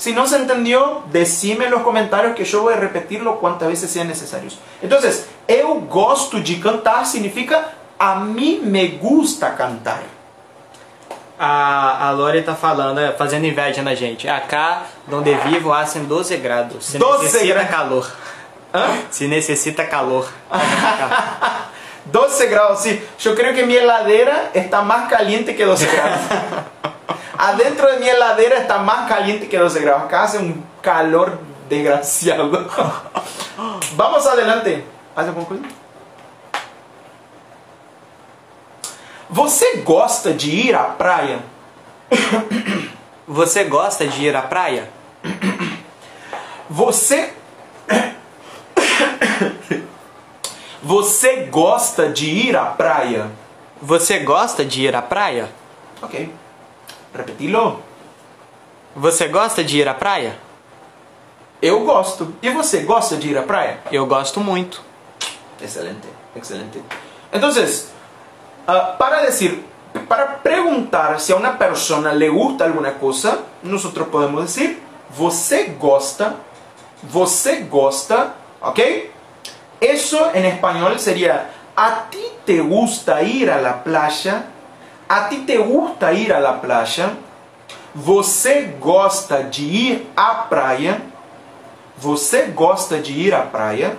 [0.00, 3.90] Si no se entendió, decime en los comentarios que yo voy a repetirlo cuantas veces
[3.90, 4.58] sean necesarios.
[4.80, 10.00] Entonces, eu gosto de cantar significa a mí me gusta cantar.
[11.38, 14.26] A, a Lore tá falando, é, fazendo inveja na gente.
[14.26, 16.82] Acá, donde vivo, hacen 12 grados.
[16.86, 17.70] Se 12 necessita graus.
[17.70, 18.06] calor.
[18.72, 18.96] ¿Ah?
[19.10, 20.26] Se necessita calor.
[22.06, 23.02] 12 grados, sí.
[23.18, 26.20] Yo creo que mi heladera está más caliente que 12 grados.
[27.38, 30.02] Adentro de mi heladera está más caliente que 12 grados.
[30.04, 32.50] Acá hace un calor desgraciado.
[33.96, 34.84] Vamos adelante.
[35.16, 35.64] ¿Hace alguma coisa?
[39.30, 41.38] Você gosta de ir à praia?
[43.28, 44.90] Você gosta de ir à praia?
[46.68, 47.32] Você.
[50.90, 53.30] Você gosta de ir à praia?
[53.80, 55.48] Você gosta de ir à praia?
[56.02, 56.34] Ok.
[57.14, 57.80] Repetilo.
[58.96, 60.36] Você gosta de ir à praia?
[61.62, 62.34] Eu gosto.
[62.42, 63.78] E você gosta de ir à praia?
[63.92, 64.82] Eu gosto muito.
[65.62, 66.82] Excelente, excelente.
[67.32, 67.92] Entonces,
[68.66, 69.64] ah, para decir,
[70.08, 76.34] para preguntar si a una persona le gusta alguna cosa, nosotros podemos decir, você gosta,
[77.00, 79.19] você gosta, ¿ok?
[79.80, 84.44] Eso en español sería, a ti te gusta ir a la playa,
[85.08, 87.12] a ti te gusta ir a la playa,
[87.94, 91.00] você gosta de ir à praia,
[91.96, 93.96] você gosta de ir à praia.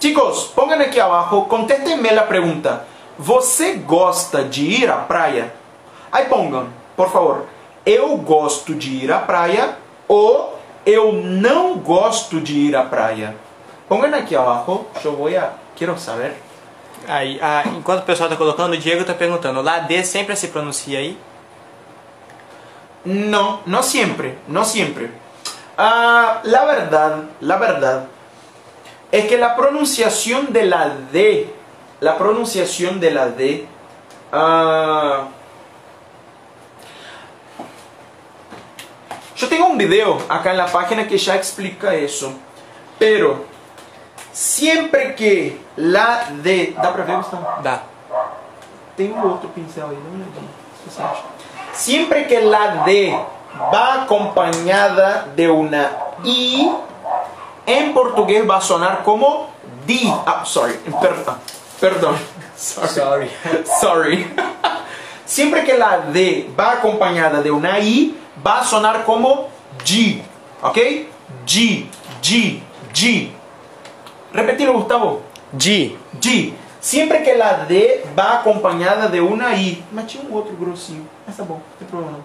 [0.00, 2.86] Chicos, pongan aquí abajo, contéstenme la pregunta.
[3.18, 5.52] Você gosta de ir à praia?
[6.10, 7.46] Aí pongan, por favor,
[7.84, 9.76] eu gosto de ir à praia
[10.08, 13.36] ou eu não gosto de ir à praia.
[13.90, 15.52] Pongan aqui abajo, eu vou a...
[15.74, 16.36] Quero saber.
[17.08, 20.46] Aí, ah, enquanto o pessoal tá colocando, o Diego tá perguntando, lá D sempre se
[20.46, 21.18] pronuncia aí?
[23.04, 25.10] No, no siempre, no siempre.
[25.76, 28.04] Ah, la verdad, la verdad,
[29.10, 31.52] es que la pronunciación de la D,
[31.98, 33.66] la pronunciación de la D,
[34.30, 35.26] ah,
[39.34, 42.34] yo tengo un video acá en la página que ya explica eso,
[42.96, 43.49] pero
[44.32, 47.46] siempre que la D, ¿da para ver, Gustavo?
[47.62, 47.82] Dá.
[48.96, 50.50] Tem um outro pincel aí, dá uma olhadinha.
[51.72, 53.18] o que la D
[53.72, 55.90] va acompañada de una
[56.24, 56.70] I,
[57.66, 59.48] en portugués va a sonar como
[59.86, 60.12] di.
[60.26, 61.36] Ah, sorry, perdón.
[61.80, 62.16] Perdón.
[62.56, 62.88] Sorry.
[62.88, 63.30] Sorry.
[63.80, 64.34] Sorry.
[65.24, 69.48] Siempre que la D va acompañada de una I, va a sonar como
[69.84, 70.20] G.
[70.62, 70.76] ¿Ok?
[71.46, 71.86] G,
[72.20, 72.60] G,
[72.92, 73.39] G.
[74.32, 75.22] Repetilo, Gustavo.
[75.52, 75.96] Di.
[76.20, 76.54] G.
[76.80, 79.84] Siempre que la D va acompañada de una I.
[79.92, 81.06] Mas tinha um outro grossinho.
[81.26, 82.24] Mas tá bom, não tem problema não.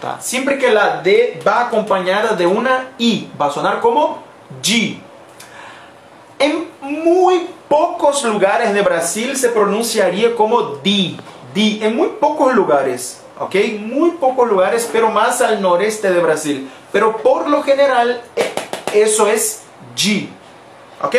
[0.00, 0.18] Tá.
[0.20, 4.18] Siempre que la D va acompañada de una I, va a sonar como
[4.60, 4.98] G.
[6.38, 11.16] En muy pocos lugares de Brasil se pronunciaría como Di.
[11.54, 11.78] Di.
[11.82, 13.20] En muy pocos lugares.
[13.38, 13.54] ¿Ok?
[13.80, 16.70] Muy pocos lugares, pero más al noreste de Brasil.
[16.92, 18.22] Pero por lo general,
[18.92, 19.62] eso es
[19.96, 20.28] G.
[21.04, 21.16] ¿Ok?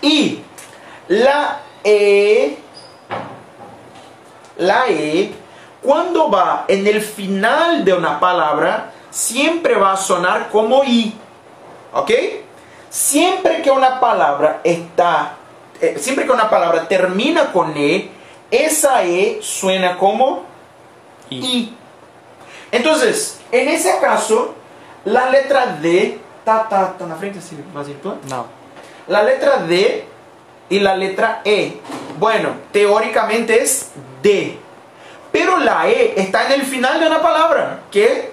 [0.00, 0.40] Y
[1.08, 2.56] la E,
[4.56, 5.30] la E,
[5.82, 11.14] cuando va en el final de una palabra, siempre va a sonar como I.
[11.92, 12.10] ¿Ok?
[12.88, 15.36] Siempre que una palabra está,
[15.80, 18.10] eh, siempre que una palabra termina con E,
[18.50, 20.44] esa E suena como
[21.28, 21.44] I.
[21.44, 21.76] I.
[22.72, 24.54] Entonces, en ese caso,
[25.04, 28.18] la letra D, está, está, está en la frente, así, más virtual.
[29.08, 30.04] La letra D
[30.68, 31.80] y la letra E.
[32.18, 33.90] Bueno, teóricamente es
[34.22, 34.58] D.
[35.30, 37.80] Pero la E está en el final de una palabra.
[37.90, 38.32] que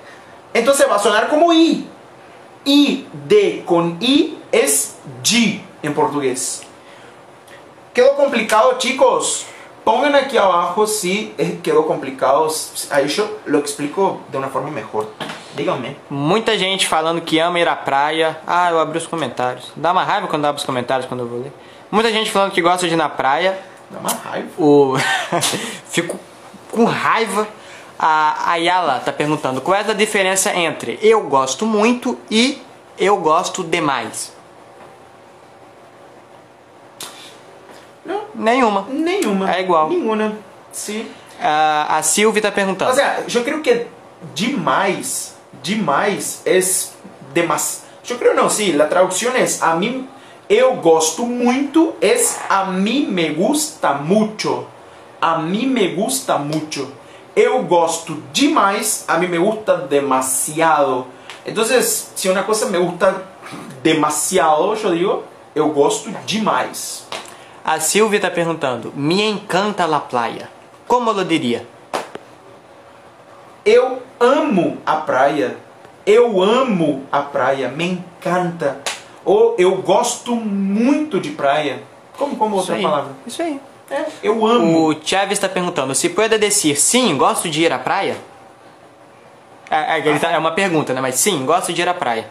[0.53, 1.87] Entonces va a sonar como I.
[2.63, 6.61] I, D con I es G en portugués.
[7.93, 9.45] ¿Quedó complicado, chicos?
[9.83, 12.47] Pongan aquí abajo si quedó complicado.
[12.91, 15.07] Ahí yo lo explico de una forma mejor.
[15.55, 15.97] Díganme.
[16.09, 18.39] Muita gente falando que ama ir à praia.
[18.45, 19.71] Ah, eu abri os comentários.
[19.75, 21.51] Dá uma raiva quando eu abro os comentários quando eu vou ler.
[21.89, 23.59] Muita gente falando que gosta de ir na praia.
[23.89, 24.49] Dá uma raiva.
[24.57, 24.95] O...
[25.89, 26.19] Fico
[26.71, 27.47] com raiva.
[27.99, 32.59] A Ayala tá perguntando qual é a diferença entre eu gosto muito e
[32.97, 34.33] eu gosto demais.
[38.03, 38.87] Não, Nenhuma.
[38.89, 39.53] nenhuma.
[39.55, 39.87] É igual.
[39.87, 40.33] Nenhuma.
[40.71, 41.07] Sí.
[41.39, 42.91] Ah, a Silvia tá perguntando.
[42.91, 43.87] O sea, yo creo que
[44.35, 46.93] demais, demais es
[47.33, 47.83] demas.
[48.03, 50.07] Yo creo no, sí, la traducción es a mí
[50.49, 54.65] eu gosto muito es a mí me gusta mucho.
[55.21, 56.91] A mí me gusta mucho.
[57.35, 61.05] Eu gosto demais, a mí me gusta demasiado.
[61.45, 63.23] Entonces, si una cosa me gusta
[63.83, 65.23] demasiado, yo digo,
[65.55, 67.05] eu gosto demais.
[67.63, 68.91] A Silvia tá perguntando.
[68.95, 70.49] Me encanta la playa.
[70.87, 71.65] Como eu diria?
[73.65, 75.57] Eu amo a praia.
[76.05, 77.69] Eu amo a praia.
[77.69, 78.79] Me encanta.
[79.23, 81.83] Ou eu gosto muito de praia.
[82.17, 82.81] Como, como outra aí.
[82.81, 83.11] palavra?
[83.25, 83.59] Isso aí.
[83.89, 84.87] É, eu amo.
[84.89, 88.15] O Chaves está perguntando, se pode dizer sim, gosto de ir à praia?
[89.69, 91.01] É, é, tá- é uma pergunta, né?
[91.01, 92.29] Mas sim, gosto de ir à praia.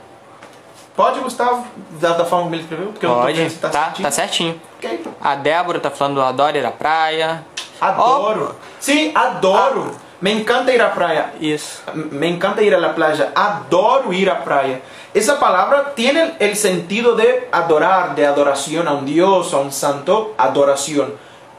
[1.01, 1.65] Pode, Gustavo,
[1.99, 2.89] da, da forma como ele escreveu?
[2.89, 4.05] Porque eu não tô Pode, tá, tá, certinho.
[4.05, 4.61] tá certinho.
[4.77, 5.01] Ok.
[5.19, 7.43] A Débora tá falando, adoro ir à praia.
[7.81, 8.55] Adoro.
[8.79, 9.93] Sim, adoro.
[10.21, 11.33] Me encanta ir à praia.
[11.41, 11.81] Isso.
[11.95, 13.33] Me encanta ir a la playa.
[13.35, 14.83] Adoro ir a praia.
[15.15, 20.35] Esa palabra tiene el sentido de adorar, de adoración a un Dios, a un santo,
[20.37, 21.15] adoración.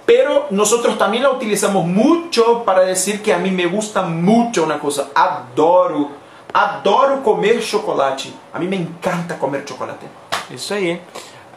[0.06, 4.78] Pero nosotros también la utilizamos mucho para decir que a mí me gusta mucho una
[4.78, 5.08] cosa.
[5.16, 6.21] Adoro.
[6.54, 8.34] Adoro comer chocolate.
[8.54, 10.06] A mí me encanta comer chocolate.
[10.50, 11.00] Isso aí.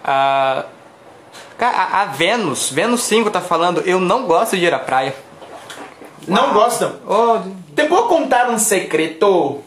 [0.04, 0.64] Ah,
[1.59, 5.14] cara, a, a Vênus, Vênus 5 tá falando, eu não gosto de ir à praia.
[6.28, 6.92] ¿No gustan?
[7.07, 7.38] Oh,
[7.74, 9.62] ¿Te puedo contar un secreto?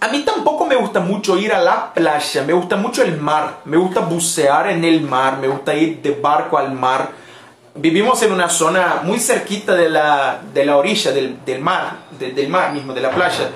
[0.00, 3.58] A mí tampoco me gusta mucho ir a la playa, me gusta mucho el mar,
[3.66, 7.10] me gusta bucear en el mar, me gusta ir de barco al mar.
[7.74, 12.32] Vivimos en una zona muy cerquita de la, de la orilla del, del mar, de-
[12.32, 13.50] del mar mismo, de la playa.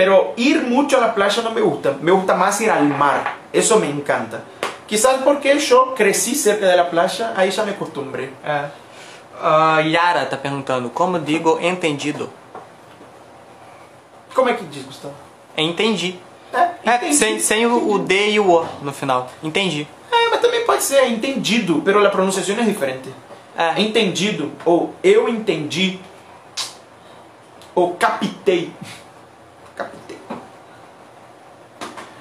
[0.00, 3.36] Pero ir mucho a la playa no me gusta, me gusta más ir al mar,
[3.52, 4.40] eso me encanta.
[4.86, 8.30] Quizás porque yo crecí cerca de la playa, ahí ya me acostumbré.
[9.42, 12.30] Ah, Yara tá perguntando, como digo entendido?
[14.34, 15.12] ¿Cómo es que dices, Gustavo?
[15.54, 16.18] Entendi.
[16.50, 19.28] É, É, sem, sem o, o D e o O no final.
[19.42, 19.86] Entendi.
[20.10, 23.10] É, mas também pode ser entendido, pero la pronunciación es diferente.
[23.54, 23.78] É.
[23.78, 26.00] Entendido, ou eu entendi,
[27.74, 27.96] ou.
[27.96, 28.72] Captei.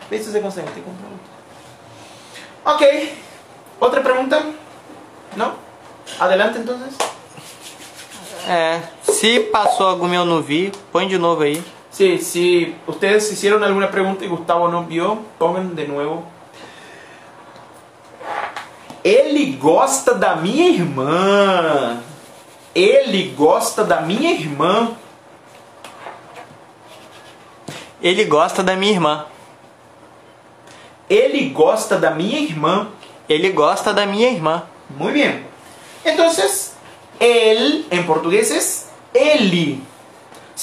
[0.10, 1.04] Vê se você consegue, pergunta.
[2.66, 3.18] Ok.
[3.80, 4.44] Outra pergunta?
[5.36, 5.54] Não?
[6.20, 6.98] Adelante, entonces.
[8.48, 11.64] É, se passou alguma e eu não vi, põe de novo aí.
[11.92, 16.24] Sí, si ustedes hicieron alguna pregunta y Gustavo no vio, pongan de nuevo.
[19.04, 22.02] Ele gosta da minha irmã.
[22.74, 24.92] Ele gosta da minha irmã.
[28.02, 29.26] Ele gosta da minha irmã.
[31.10, 32.88] Ele gosta da minha irmã.
[33.28, 34.64] Ele gosta da minha irmã.
[34.98, 35.46] Muy bien.
[36.06, 36.74] Entonces,
[37.20, 39.80] él en portugués es ele.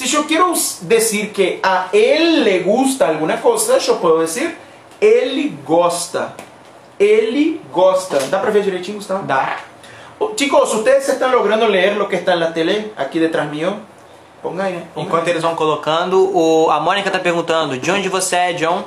[0.05, 4.55] Yo quiero us- decir que a él le gusta alguna cosa, yo puedo decir
[5.01, 6.33] ele gosta.
[6.99, 8.17] Ele gosta.
[8.29, 9.23] ¿Da para ver direitinho, Gustavo?
[9.25, 9.57] Dá.
[10.19, 13.75] Oh, Chicos, ustedes están logrando leer lo que está en la tele aquí detrás mío.
[14.41, 14.83] Ponga ahí.
[14.93, 18.83] ponga Enquanto eles vão colocando, o, a Mônica tá perguntando, de onde você é, John?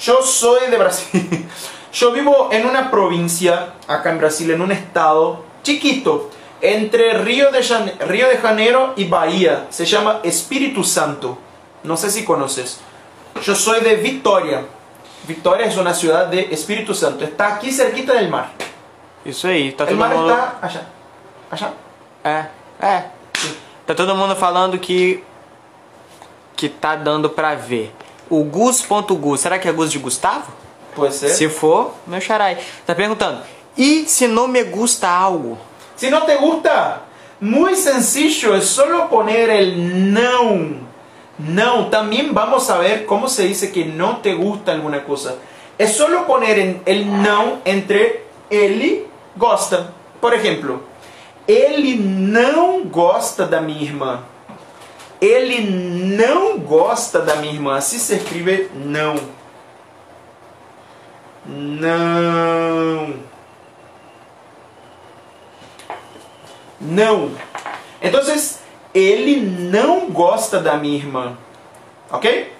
[0.00, 1.48] Yo soy de Brasil.
[1.92, 6.30] Yo vivo en una provincia, acá en Brasil, en un estado chiquito,
[6.60, 9.66] entre Río de, Jane- Río de Janeiro y Bahía.
[9.70, 11.38] Se llama Espíritu Santo.
[11.84, 12.80] No sé si conoces.
[13.42, 14.64] Yo soy de Victoria.
[15.26, 17.24] Victoria es una ciudad de Espíritu Santo.
[17.24, 18.50] Está aquí cerquita del mar.
[19.24, 20.30] Isso aí, tá El todo mar mundo.
[20.30, 20.82] está allá.
[21.50, 21.72] Allá.
[22.24, 22.46] É,
[22.86, 23.04] é.
[23.86, 25.22] Tá todo mundo falando que.
[26.56, 27.92] que tá dando pra ver.
[28.30, 30.52] O Gus.gus, será que é Gus de Gustavo?
[30.94, 31.30] Puede ser.
[31.30, 32.58] Se for, meu xarai.
[32.86, 33.40] Tá perguntando,
[33.76, 35.58] e se não me gusta algo?
[35.96, 37.02] Si no te gusta,
[37.40, 40.88] muy sencillo, es solo poner el no.
[41.38, 45.36] No, también vamos a ver cómo se dice que no te gusta alguna cosa.
[45.78, 49.06] Es solo poner el no entre ele
[49.36, 49.92] gosta.
[50.20, 50.82] Por ejemplo,
[51.46, 54.24] ele não gosta da minha irmã.
[55.20, 55.60] Ele
[56.16, 57.80] não gosta da minha irmã.
[57.80, 59.16] Se escreve não.
[61.46, 63.14] Não.
[66.80, 67.30] Não.
[68.00, 68.60] Entonces,
[68.94, 71.36] ele não gosta da minha irmã.
[72.10, 72.52] Ok?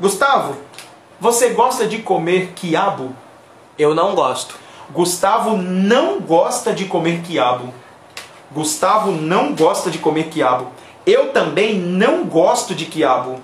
[0.00, 0.56] Gustavo,
[1.20, 3.14] você gosta de comer quiabo?
[3.78, 4.56] Eu não gosto.
[4.90, 7.72] Gustavo não gosta de comer quiabo.
[8.50, 10.72] Gustavo não gosta de comer quiabo.
[11.08, 13.40] Eu também não gosto de quiabo.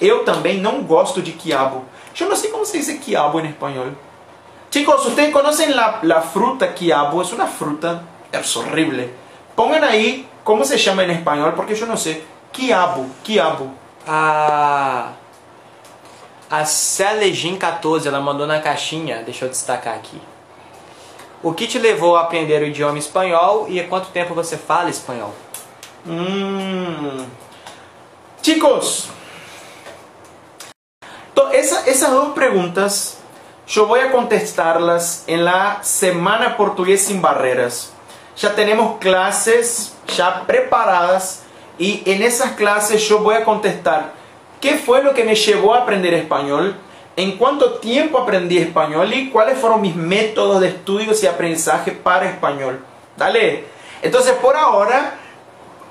[0.00, 1.84] Eu também não gosto de quiabo.
[2.18, 3.88] Eu não sei como se diz quiabo em espanhol.
[4.70, 9.12] Chicos, ustedes conocen la, la fruta quiabo, es una fruta, es horrible.
[9.56, 12.22] Pongan ahí cómo se llama en español, porque yo no sé.
[12.52, 13.72] Quiabo, quiabo.
[14.06, 15.10] A.
[16.48, 20.20] A Celejin 14, ela mandou na caixinha, deixa eu destacar aqui.
[21.42, 24.90] O que te levou a aprender o idioma espanhol e há quanto tempo você fala
[24.90, 25.34] espanhol?
[26.04, 27.24] Mm.
[28.42, 29.08] Chicos,
[31.52, 33.18] esa- esas dos preguntas
[33.66, 37.92] yo voy a contestarlas en la Semana Portugués sin Barreras.
[38.36, 41.42] Ya tenemos clases ya preparadas
[41.78, 44.12] y en esas clases yo voy a contestar
[44.60, 46.76] qué fue lo que me llevó a aprender español,
[47.16, 52.28] en cuánto tiempo aprendí español y cuáles fueron mis métodos de estudios y aprendizaje para
[52.30, 52.84] español.
[53.16, 53.66] Dale.
[54.02, 55.14] Entonces por ahora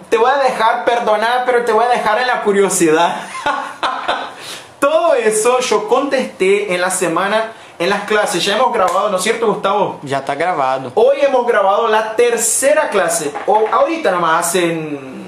[0.09, 3.15] te voy a dejar perdonar, pero te voy a dejar en la curiosidad.
[4.79, 8.43] Todo eso yo contesté en la semana, en las clases.
[8.43, 9.99] Ya hemos grabado, ¿no es cierto, Gustavo?
[10.07, 10.91] Já tá gravado.
[10.95, 13.33] Hoy hemos grabado la tercera clase.
[13.45, 15.19] O ahorita nomás, hacen...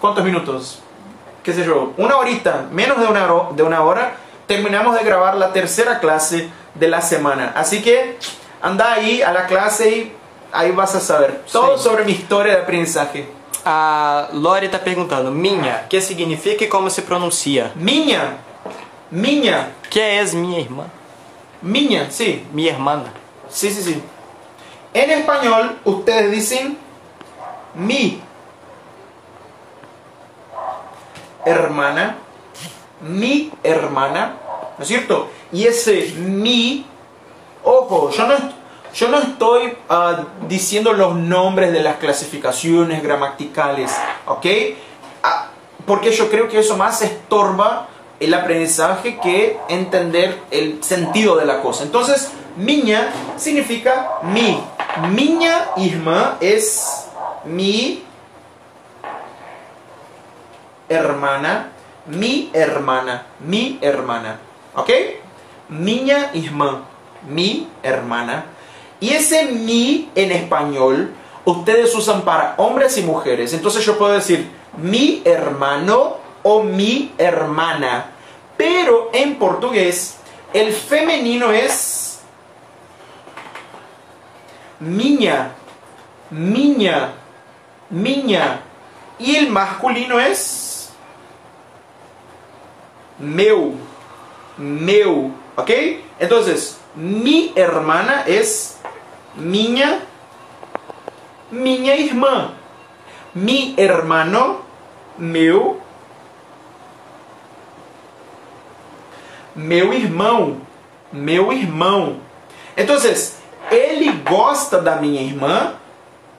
[0.00, 0.80] ¿Cuántos minutos?
[1.42, 1.92] ¿Qué sé yo?
[1.96, 4.12] Una horita, menos de una, hora, de una hora,
[4.46, 7.52] terminamos de grabar la tercera clase de la semana.
[7.56, 8.16] Así que
[8.62, 10.12] anda ahí a la clase y
[10.52, 11.84] ahí vas a saber todo Sí.
[11.84, 13.28] sobre mi historia de aprendizaje.
[13.64, 17.72] A Lore tá perguntando, minha, que significa e como se pronuncia?
[17.74, 18.36] Miña,
[19.10, 20.84] miña, Que és minha irmã?
[21.62, 23.04] miña, sí, Minha irmã.
[23.48, 24.02] sí, sí, sí.
[24.94, 26.78] En español ustedes dicen
[27.74, 28.20] mi
[31.44, 32.16] hermana,
[33.00, 34.34] mi hermana,
[34.76, 35.28] ¿no es cierto?
[35.52, 36.86] Y ese mi,
[37.64, 38.34] ojo, yo no,
[38.98, 43.92] yo no estoy ah, diciendo los nombres de las clasificaciones gramaticales,
[44.26, 44.46] ¿ok?
[45.22, 45.46] Ah,
[45.86, 47.86] porque yo creo que eso más estorba
[48.18, 51.84] el aprendizaje que entender el sentido de la cosa.
[51.84, 54.60] Entonces, miña significa mi.
[55.12, 57.06] Miña irmã es
[57.44, 58.02] mi
[60.88, 61.68] hermana,
[62.06, 64.40] mi hermana, mi hermana.
[64.74, 64.90] ¿Ok?
[65.68, 66.82] Miña irmã,
[67.28, 68.57] mi hermana.
[69.00, 71.12] Y ese mi en español
[71.44, 73.52] ustedes usan para hombres y mujeres.
[73.52, 78.10] Entonces yo puedo decir mi hermano o mi hermana.
[78.56, 80.18] Pero en portugués
[80.52, 82.20] el femenino es
[84.80, 85.52] miña,
[86.30, 87.12] miña,
[87.90, 88.60] miña.
[89.18, 90.90] Y el masculino es
[93.18, 93.74] meu,
[94.56, 95.70] meu, ¿ok?
[96.20, 98.77] Entonces, mi hermana es
[99.38, 100.00] miña,
[101.50, 102.54] miña irmã.
[103.34, 104.62] Mi hermano,
[105.16, 105.80] meu,
[109.54, 110.60] meu irmão,
[111.12, 112.20] meu irmão.
[112.76, 113.38] Entonces,
[113.70, 115.74] ele gosta da minha irmã.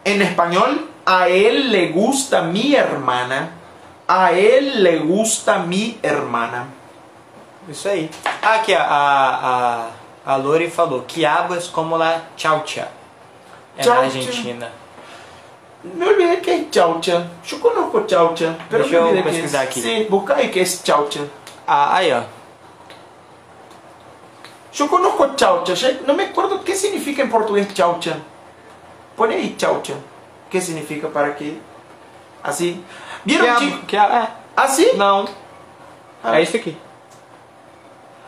[0.04, 3.52] En español, a él le gusta mi hermana.
[4.08, 6.68] A él le gusta mi hermana.
[7.70, 8.10] Isso aí.
[8.42, 9.88] Ah, aqui, a, a, a,
[10.32, 12.88] a Lore falou, quiabo é como la chaucha.
[13.78, 14.00] É Chaucha.
[14.02, 14.72] na Argentina.
[15.84, 17.28] Me olvidé que es chaucha.
[17.44, 19.70] Yo conozco chaucha, pero Deixa eu que pesquisar es.
[19.70, 20.04] aqui.
[20.10, 21.22] Busca ahí que es chaucha.
[21.66, 22.22] Ah, aí, ó.
[25.36, 25.74] Chaucha.
[25.74, 28.18] ya- No me acuerdo qué significa en portugués chaucha.
[29.16, 29.94] Pone ahí chaucha.
[30.50, 31.36] ¿Qué significa para?
[32.44, 32.84] Así.
[33.26, 33.80] ¿Vieron, Quiabo, chicos?
[33.88, 34.28] quiabo, é.
[34.56, 34.94] ¿Así?
[34.96, 35.26] Não,
[36.24, 36.38] Ah.
[36.40, 36.78] é isso aqui.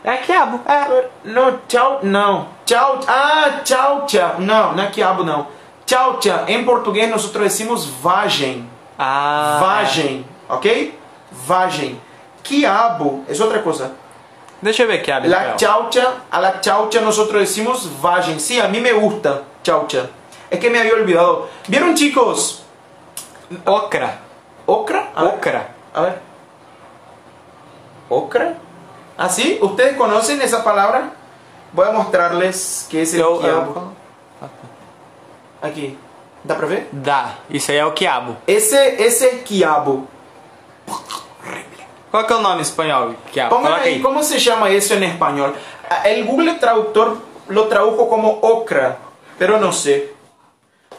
[0.04, 1.08] É quiabo, é.
[1.24, 2.48] No, chau, no.
[2.66, 4.34] Chau, ah, chaucha.
[4.38, 5.46] No, no es quiabo, no.
[5.86, 6.44] Chaucha.
[6.48, 8.68] En portugués nosotros decimos vagem.
[8.98, 10.94] Ah, Vagem, ok?
[11.46, 12.00] Vagem.
[12.42, 13.92] Quiabo es otra cosa.
[14.60, 15.28] Deixa eu ver quiabo.
[15.28, 18.38] La chaucha, a la chaucha nosotros decimos vagem.
[18.40, 20.08] Sí, a mí me gusta chaucha.
[20.50, 21.48] Es que me había olvidado.
[21.68, 22.64] ¿Vieron, chicos?
[23.64, 24.18] Ocra.
[24.66, 25.10] ¿Ocra?
[25.14, 25.68] A ver, Ocra.
[25.94, 26.20] A ver.
[28.08, 28.54] ¿Ocra?
[29.22, 29.56] ¿Ah, sí?
[29.62, 31.12] ¿Ustedes conocen esa palabra?
[31.72, 33.92] Voy a mostrarles qué es el Eu, quiabo.
[34.42, 34.48] eu,
[35.62, 35.96] Aqui.
[36.42, 36.88] Dá pra ver?
[36.90, 37.36] dá.
[37.48, 38.36] Isso aí é o quiabo.
[38.48, 40.08] Ese, ese es quiabo.
[42.10, 43.14] Qual que é o nome em espanhol?
[43.32, 43.54] Quiabo.
[43.54, 44.02] Pongan aí.
[44.02, 45.54] ¿cómo se llama eso en español?
[45.88, 47.16] Ah, El Google Traductor
[47.48, 48.98] lo tradujo como ocra,
[49.38, 50.12] pero no sé.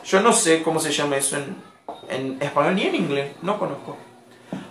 [0.05, 1.61] Yo no sé cómo se llama eso en
[2.07, 3.97] en español ni en inglés, no conozco.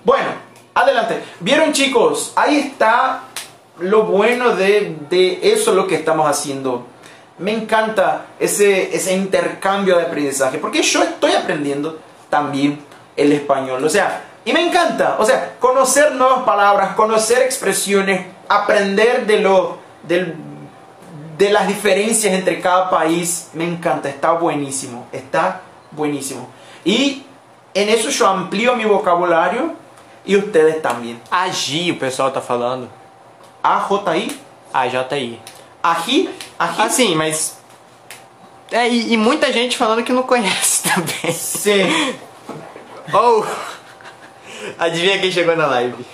[0.04, 0.30] Bueno,
[0.74, 1.22] adelante.
[1.40, 3.24] Vieron chicos, ahí está
[3.82, 6.86] lo bueno de, de eso lo que estamos haciendo.
[7.38, 11.98] Me encanta ese, ese intercambio de aprendizaje, porque yo estoy aprendiendo
[12.30, 12.80] también
[13.16, 13.84] el español.
[13.84, 19.78] O sea, y me encanta, o sea, conocer nuevas palabras, conocer expresiones, aprender de lo,
[20.02, 20.34] del,
[21.38, 26.48] de las diferencias entre cada país, me encanta, está buenísimo, está buenísimo.
[26.84, 27.24] Y
[27.74, 29.74] en eso yo amplío mi vocabulario
[30.24, 31.20] e ustedes también.
[31.30, 33.01] Agi, o pessoal tá falando.
[33.62, 34.40] A-J-I?
[34.74, 35.40] AJI.
[35.82, 36.30] Agi?
[36.58, 36.82] Agi?
[36.82, 37.58] Assim, mas.
[38.70, 41.32] É, e, e muita gente falando que não conhece também.
[41.32, 42.14] Sim.
[43.12, 43.46] Ou.
[44.78, 46.06] Adivinha quem chegou na live?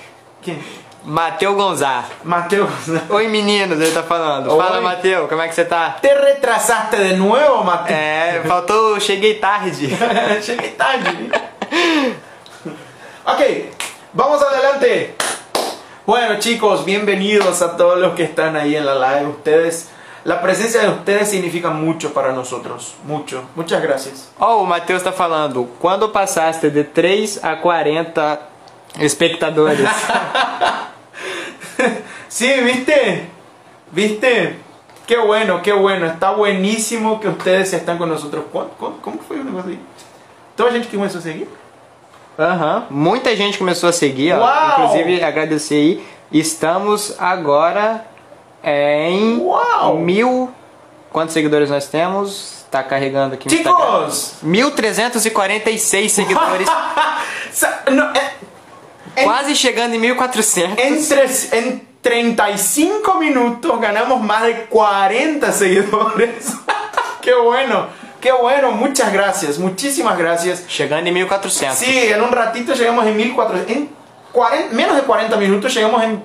[0.43, 0.63] Quem?
[1.05, 2.05] Mateu Gonzá.
[2.25, 2.71] Mateus.
[3.09, 4.51] Oi meninos, ele tá falando.
[4.53, 4.63] Oi.
[4.63, 5.97] Fala Mateu, como é que você tá?
[6.03, 7.99] ¿Te retrasaste de nuevo, Mateus?
[7.99, 9.87] É, faltou, cheguei tarde.
[10.47, 11.31] Llegué tarde.
[13.25, 13.71] ok,
[14.13, 15.15] vamos adelante.
[16.09, 19.29] Bueno chicos, bienvenidos a todos los que están ahí en la live.
[19.29, 19.91] Ustedes,
[20.25, 22.95] la presencia de ustedes significa mucho para nosotros.
[23.05, 23.43] Mucho.
[23.55, 24.33] Muchas gracias.
[24.39, 28.41] Ó, o Matheus tá falando, quando passaste de 3 a 40
[28.99, 29.87] espectadores?
[32.29, 33.29] sí, ¿viste?
[33.93, 34.57] ¿Viste?
[35.07, 36.07] Qué bueno, qué bueno.
[36.07, 38.47] Está buenísimo que ustedes están con nosotros.
[38.51, 39.81] ¿Cómo, cómo, cómo foi o negócio aí?
[40.57, 41.47] Toda a gente que começou a seguir?
[42.39, 44.39] Aham, muita gente começou a seguir, ó.
[44.41, 44.85] Uau!
[44.85, 46.07] Inclusive, agradecer aí.
[46.31, 48.05] Estamos agora
[48.63, 49.97] é, em Uau!
[49.99, 50.51] mil.
[51.11, 52.65] Quantos seguidores nós temos?
[52.71, 53.49] Tá carregando aqui.
[53.51, 54.35] Chicos!
[54.45, 56.69] 1.346 seguidores.
[57.91, 58.33] No, eh,
[59.17, 60.79] en- quase chegando em 1.400.
[60.79, 66.53] En, tres- en 35 minutos ganamos más de 40 seguidores.
[67.23, 67.87] qué bueno,
[68.21, 68.71] qué bueno.
[68.73, 70.67] Muchas gracias, muchísimas gracias.
[70.67, 71.73] Chegando em 1.400.
[71.73, 73.77] Sí, en un ratito llegamos en 1400.
[73.77, 73.91] En
[74.33, 76.23] 40 menos de 40 minutos llegamos en.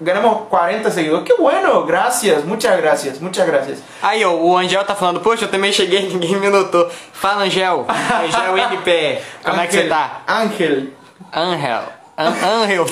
[0.00, 1.24] Ganamos 40 seguidores.
[1.26, 3.82] Qué bueno, gracias, muchas gracias, muchas gracias.
[4.00, 6.88] Aí, ó, o Angel tá falando, poxa, eu também cheguei, ninguém me notou.
[7.12, 7.84] Fala, Angel.
[7.88, 9.20] Angel NP.
[9.42, 10.22] Como é que você tá?
[10.28, 10.86] Angel.
[11.32, 11.82] An Angel.
[12.16, 12.86] Angel.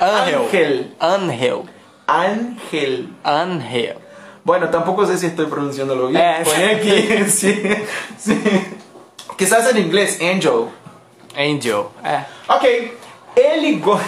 [0.00, 0.48] Ángel.
[1.00, 1.64] Angel.
[2.06, 3.04] Ángel.
[3.24, 4.03] Angel.
[4.44, 6.22] Bueno, tampoco sé si estoy pronunciándolo bien.
[6.22, 6.42] Eh.
[6.44, 7.62] Pone aquí, sí,
[8.18, 8.42] sí.
[9.36, 10.68] Quizás en inglés, angel.
[11.34, 11.86] Angel.
[12.04, 12.24] É.
[12.48, 12.64] Ok,
[13.34, 13.98] ele go...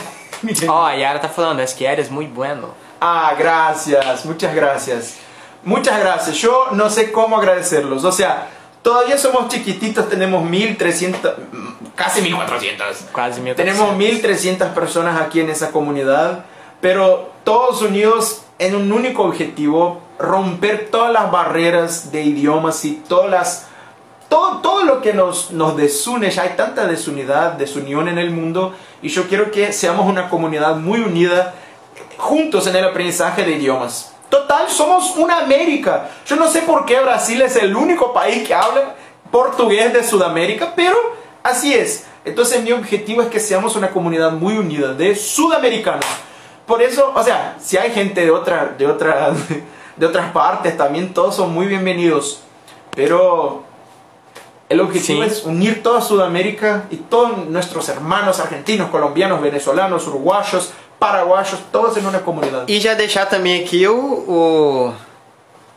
[0.68, 2.68] Ó, a Yara tá falando, es que eres muy bueno.
[3.01, 5.16] Ah, gracias, muchas gracias.
[5.64, 6.37] Muchas gracias.
[6.37, 8.05] Yo no sé cómo agradecerlos.
[8.05, 8.49] O sea,
[8.82, 13.07] todavía somos chiquititos, tenemos 1300, mm, casi 1400.
[13.11, 13.57] Quase 1.400.
[13.57, 16.45] Tenemos 1300 personas aquí en esa comunidad,
[16.80, 23.31] pero todos unidos en un único objetivo, romper todas las barreras de idiomas y todas
[23.31, 23.67] las
[24.29, 28.75] todo, todo lo que nos, nos desune, ya hay tanta desunidad, desunión en el mundo,
[29.01, 31.55] y yo quiero que seamos una comunidad muy unida,
[32.17, 34.12] juntos en el aprendizaje de idiomas.
[34.29, 36.09] Total, somos una América.
[36.27, 38.97] Yo no sé por qué Brasil es el único país que habla
[39.31, 40.97] portugués de Sudamérica, pero
[41.43, 42.07] así es.
[42.25, 46.05] Entonces mi objetivo es que seamos una comunidad muy unida de sudamericanos.
[46.67, 49.33] Por eso, o sea, si hay gente de, otra, de, otra,
[49.97, 52.41] de otras partes, también todos son muy bienvenidos.
[52.95, 53.63] Pero
[54.69, 55.29] el objetivo Sí.
[55.29, 62.07] es unir toda Sudamérica y todos nuestros hermanos argentinos, colombianos, venezolanos, uruguayos, paraguayos, todos en
[62.07, 62.65] una comunidad.
[62.69, 64.95] E já deixar também aqui o, o...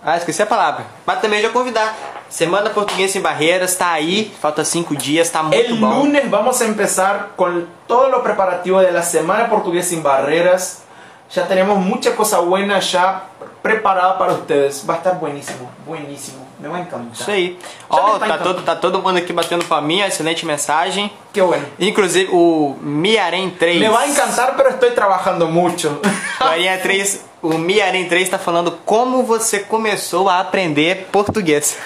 [0.04, 0.86] Ah, esqueci a palavra.
[1.06, 1.94] Mas também já convidar.
[2.30, 4.32] Semana Português Sem Barreiras tá aí.
[4.42, 6.04] Falta cinco dias, tá muito El bom.
[6.04, 10.84] lunes vamos a empezar con todo lo preparativo de la Semana Portugués Sin Barreras.
[11.32, 13.24] Ya tenemos mucha cosa buena ya
[13.62, 14.84] preparada para ustedes.
[14.88, 16.48] Va a estar buenísimo, buenísimo.
[16.60, 17.14] Me va a encantar.
[17.14, 17.60] Isso aí.
[17.88, 21.12] Ó, me tá todo, tá todo mundo aqui batendo palminha, excelente mensagem.
[21.32, 21.66] Qué bueno.
[21.80, 23.80] Inclusive o Miarém 3.
[23.80, 26.02] Me va a encantar, pero estoy trabajando mucho.
[26.42, 31.78] O Arinha 3, o Miarém 3 tá falando como você começou a aprender português.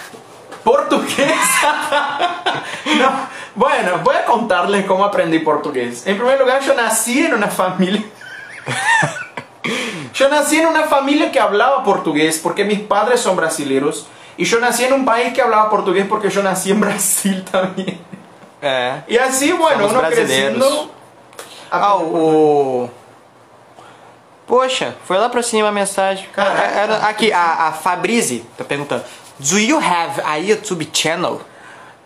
[0.64, 1.38] ¿Portugués?
[2.86, 6.08] no, bueno, voy a contarles cómo aprendí portugués.
[6.08, 8.02] En primer lugar, yo nací en una familia...
[10.14, 14.06] Yo nací en una familia que hablaba portugués porque mis padres son brasileros.
[14.38, 18.00] Y yo nací en un país que hablaba portugués porque yo nací en Brasil también.
[18.62, 19.02] É.
[19.22, 20.58] Así, bueno, Somos uno brasileiros.
[20.58, 20.92] creciendo...
[21.72, 22.90] Ah, o.
[24.46, 26.28] Poxa, foi lá pra cima a mensagem.
[26.32, 26.62] Caraca.
[26.62, 29.04] Era- aqui, a, a Fabrizi tá perguntando:
[29.40, 31.42] Do you have a YouTube channel?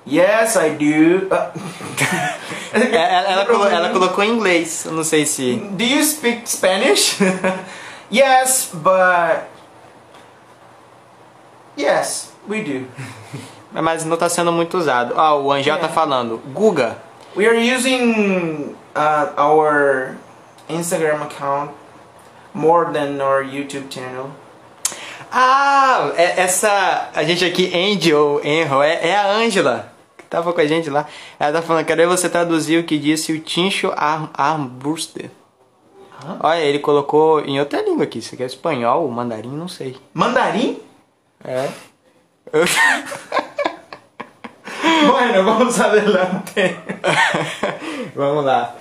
[0.10, 1.28] Yes, I do.
[1.28, 1.52] Uh,
[2.74, 5.56] É, Ela, ela colo- ela colocou em inglês, não sei se.
[5.72, 7.18] Do you speak Spanish?
[8.12, 9.48] yes, but
[11.78, 12.88] yes, we do.
[13.74, 15.14] mas não está sendo muito usado.
[15.18, 15.80] Ah, o Angel É.
[15.80, 16.38] tá falando.
[16.54, 16.98] Guga.
[17.36, 20.16] We are using uh, our
[20.70, 21.72] Instagram account
[22.54, 24.32] more than our YouTube channel.
[25.32, 27.10] Ah, é- essa.
[27.14, 29.92] A gente aqui, Andy ou Enro, é, é a Ângela.
[30.18, 31.06] Que tava com a gente lá.
[31.40, 34.28] Ela tá falando, quero ver você traduzir o que disse o Tincho Arm,
[36.20, 36.46] Armbruster.
[36.46, 38.20] Olha, ele colocou em outra língua aqui.
[38.20, 39.98] Isso aqui é espanhol, mandarim, não sei.
[40.14, 40.80] Mandarim?
[41.44, 41.70] É.
[45.08, 46.78] Bueno, vamos adelante.
[48.16, 48.76] Vamos lá.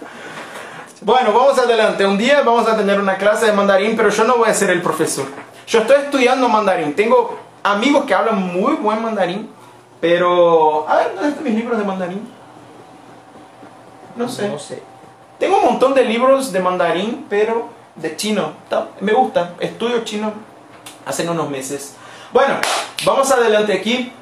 [1.03, 2.05] Bueno, vamos adelante.
[2.07, 4.83] Un día vamos a tener una clase de pero yo no voy a ser el
[4.83, 5.27] profesor.
[5.67, 6.95] Yo estoy estudiando mandarín.
[6.95, 9.49] Tengo amigos que hablan muy buen mandarín,
[10.01, 10.89] pero...
[10.89, 12.29] A ver, ¿dónde están mis libros de mandarín?
[14.17, 14.49] No sé.
[14.49, 14.83] Não sei.
[15.39, 18.53] Tengo un montón de libros de mandarín, pero de chino.
[19.01, 19.55] Me gusta.
[19.61, 20.33] Estudio chino
[21.05, 21.95] hace unos meses.
[22.33, 22.57] Bueno,
[23.05, 24.13] vamos adelante aqui.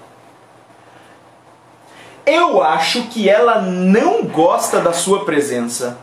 [2.26, 5.98] Eu acho que ela não gosta da sua presença.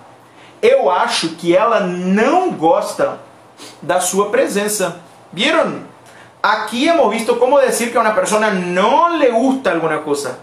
[0.61, 3.17] Eu acho que ela não gosta
[3.81, 5.01] da sua presença.
[5.33, 5.87] ¿Vieron?
[6.43, 10.39] Aquí hemos visto cómo decir que a una persona no le gusta alguna cosa.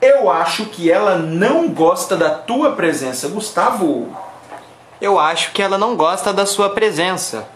[0.00, 3.28] Eu acho que ela não gosta da tua presença.
[3.28, 4.14] Gustavo.
[5.00, 7.48] Eu acho que ela não gosta da sua presença.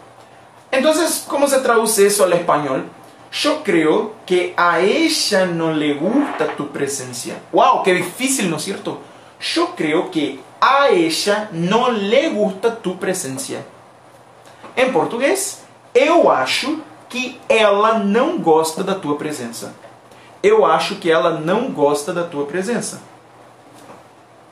[0.72, 2.84] Entonces, ¿cómo se traduce eso al español?
[3.32, 7.36] Yo creo que a ella no le gusta tu presencia.
[7.52, 7.82] ¡Wow!
[7.82, 8.98] ¡Qué difícil, ¿no es cierto?
[9.40, 13.64] Yo creo que a ella no le gusta tu presencia.
[14.76, 15.62] Em português,
[15.94, 19.74] eu acho que ela não gosta da tua presença.
[20.42, 23.00] Eu acho que ela não gosta da tua presença.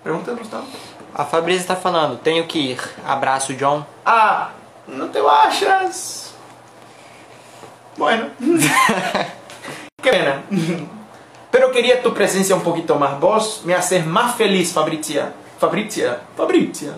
[0.04, 0.66] Pergunta, Gustavo.
[1.14, 2.80] A Fabrícia tá falando, tenho que ir.
[3.06, 3.84] Abraço, John.
[4.04, 4.50] Ah,
[4.86, 6.32] no te vayas.
[7.96, 8.30] Bueno.
[10.02, 10.42] Qué pena.
[11.50, 13.18] Pero quería tu presencia un poquito más.
[13.18, 15.32] Vos me haces más feliz, Fabricia.
[15.58, 16.20] Fabricia.
[16.36, 16.92] Fabricia.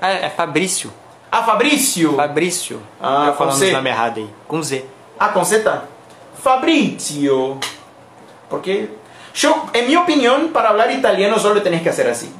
[0.00, 0.90] Ah, é Fabrício.
[1.30, 2.14] Ah, Fabrício.
[2.16, 2.80] Fabrício.
[3.00, 3.68] Ah, Eu falando com C.
[3.70, 4.30] o nome errado aí.
[4.48, 4.86] Com Z.
[5.18, 5.80] Ah, con Z.
[6.42, 7.58] Fabrizio.
[8.52, 8.90] Porque
[9.32, 12.30] yo, en mi opinión, para hablar italiano solo tenés que hacer así.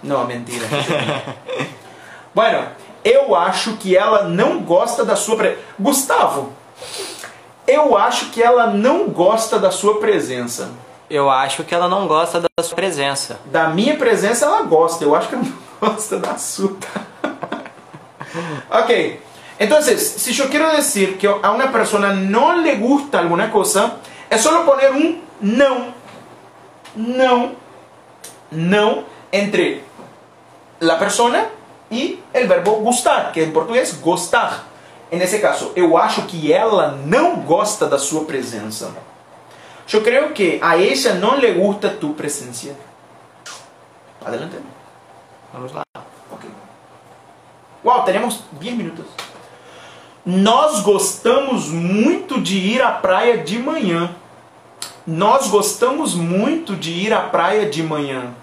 [0.00, 0.64] No, mentira.
[2.32, 2.68] bueno,
[3.02, 5.58] eu acho que ela não gosta da sua pre...
[5.76, 6.52] Gustavo,
[7.66, 10.70] eu acho que ela não gosta da sua presença.
[11.10, 13.40] Eu acho que ela não gosta da sua presença.
[13.46, 15.42] Da minha presença ela gosta, eu acho que ela
[15.80, 16.76] não gosta da sua.
[18.70, 19.20] ok,
[19.58, 23.50] entonces, si yo quiero decir que a una persona no le gusta alguna
[24.28, 25.94] cosa, es solo poner un não,
[26.96, 27.56] não,
[28.50, 29.82] não entre
[30.80, 31.48] la persona
[31.90, 34.64] y el verbo gustar, que en portugués gostar.
[35.10, 38.90] En ese caso, eu acho que ela não gosta da sua presença.
[39.92, 42.74] Eu creio que a ella não le gusta tu presencia.
[44.24, 44.56] Adelante.
[45.52, 45.84] Vamos lá.
[46.32, 46.50] Ok.
[47.84, 49.04] Uau, teremos 10 minutos.
[50.24, 54.14] Nós gostamos muito de ir à praia de manhã.
[55.06, 58.34] Nós gostamos muito de ir à praia de manhã.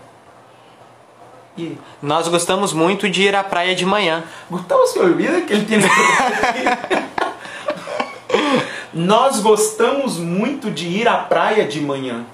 [1.57, 1.75] E?
[2.01, 4.23] Nós gostamos muito de ir à praia de manhã.
[4.49, 5.79] Gustavo se olvida que ele tem.
[8.93, 12.25] Nós gostamos muito de ir à praia de manhã.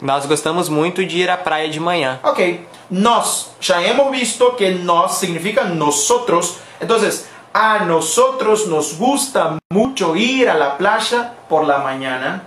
[0.00, 2.20] Nós gostamos muito de ir à praia de manhã.
[2.22, 6.58] Ok, nós, já hemos visto que nós significa nosotros.
[6.80, 7.26] Entonces,
[7.58, 12.42] a nosotros nos gusta mucho ir a la playa por la mañana.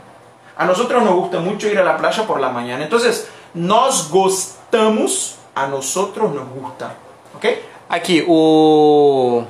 [0.55, 2.83] A nosotros nos gusta mucho ir a la playa por la mañana.
[2.83, 6.95] Entonces, nós gostamos, a nosotros nos gusta.
[7.35, 7.65] Ok?
[7.89, 9.45] Aqui, o.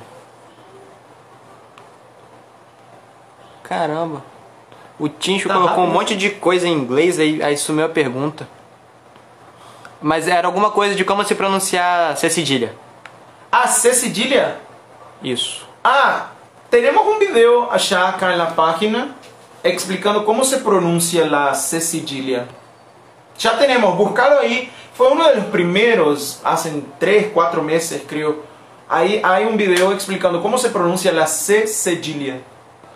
[3.62, 4.22] Caramba.
[4.98, 5.92] O Tincho Tá colocou um rápido.
[5.94, 8.48] monte de coisa em inglês, aí, aí sumiu a pergunta.
[10.00, 12.74] Mas era alguma coisa de como se pronunciar C cedilha.
[13.52, 14.69] A C cedilha.
[15.22, 15.66] Isso.
[15.84, 16.30] Ah,
[16.70, 19.14] tenemos un video allá acá en la página
[19.62, 22.46] explicando cómo se pronuncia la C cedilha.
[23.38, 24.70] Ya tenemos, buscado ahí.
[24.94, 28.42] Fue uno de los primeros, hace 3, 4 meses creo.
[28.88, 32.40] Ahí hay un video explicando cómo se pronuncia la C cedilha.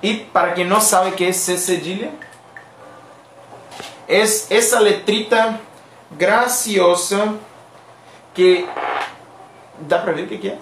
[0.00, 2.10] Y para quien no sabe qué es C cedilha,
[4.06, 5.60] es esa letrita
[6.18, 7.34] graciosa
[8.34, 8.66] que
[9.88, 10.28] ¿Da para ver?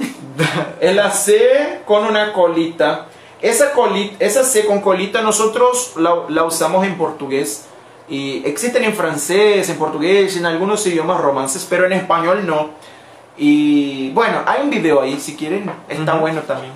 [0.81, 3.07] Es la C con una colita.
[3.41, 7.67] Esa, colita, esa C con colita nosotros la, la usamos en portugués.
[8.09, 12.71] Y existen en francés, en portugués, en algunos idiomas romances, pero en español no.
[13.37, 16.21] Y bueno, hay un video ahí, si quieren, está Ujú.
[16.21, 16.73] bueno también.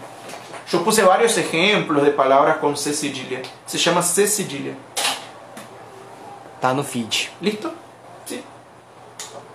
[0.70, 3.40] Yo puse varios ejemplos de palabras con C cedilha.
[3.66, 4.74] Se llama C cedilha.
[6.60, 7.28] Tá no feed.
[7.40, 7.72] Listo?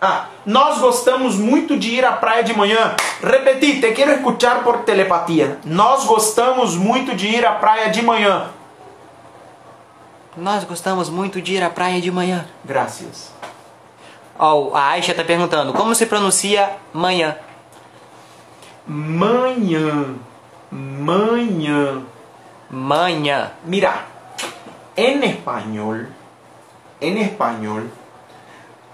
[0.03, 2.95] Ah, nós gostamos muito de ir à praia de manhã.
[3.21, 5.59] Repeti, te quero escuchar por telepatia.
[5.63, 8.49] Nós gostamos muito de ir à praia de manhã.
[10.35, 12.47] Nós gostamos muito de ir à praia de manhã.
[12.65, 13.31] Graças.
[14.39, 17.35] Ó, a Aisha tá perguntando, como se pronuncia manhã?
[18.87, 20.15] Manhã.
[20.71, 22.01] Manhã.
[22.71, 23.51] Manhã.
[23.63, 24.05] Mira,
[24.97, 26.07] en español,
[26.99, 27.91] en español,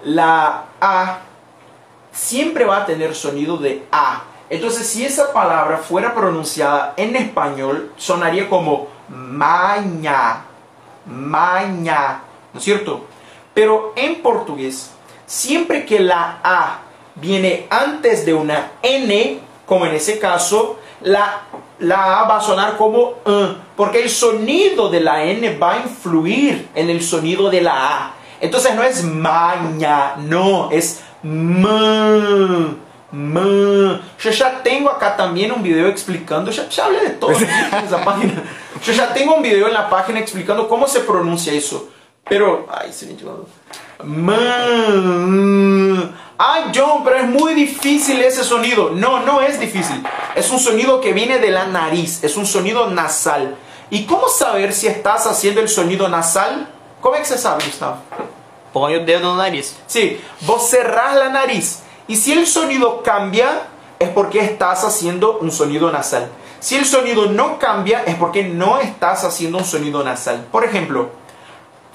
[0.03, 1.19] la A
[2.11, 4.23] siempre va a tener sonido de A.
[4.49, 10.45] Entonces, si esa palabra fuera pronunciada en español, sonaría como maña,
[11.05, 12.21] maña,
[12.53, 13.05] ¿no es cierto?
[13.53, 14.91] Pero en portugués,
[15.25, 16.79] siempre que la A
[17.15, 21.41] viene antes de una N, como en ese caso, la,
[21.79, 25.77] la A va a sonar como E, porque el sonido de la N va a
[25.79, 28.13] influir en el sonido de la A.
[28.39, 32.75] Entonces no es maña, no, es ma,
[33.11, 34.01] ma.
[34.19, 38.03] Yo ya tengo acá también un video explicando, ya, ya hablé de todo en esa
[38.03, 38.43] página.
[38.85, 41.89] Yo ya tengo un video en la página explicando cómo se pronuncia eso.
[42.29, 43.15] Pero, ay, se me
[44.03, 44.37] Ma.
[46.39, 48.91] Ay, John, pero es muy difícil ese sonido.
[48.91, 50.03] No, no es difícil.
[50.35, 53.55] Es un sonido que viene de la nariz, es un sonido nasal.
[53.89, 56.67] ¿Y cómo saber si estás haciendo el sonido nasal?
[57.07, 57.99] ¿Cómo es que se sabe, Gustavo?
[58.73, 59.77] Põe o dedo no nariz.
[59.87, 63.61] Sí, vos cerrás la nariz y si el sonido cambia
[63.97, 66.27] es porque estás haciendo un sonido nasal.
[66.59, 70.47] Si el sonido no cambia es porque no estás haciendo un sonido nasal.
[70.51, 71.11] Por ejemplo,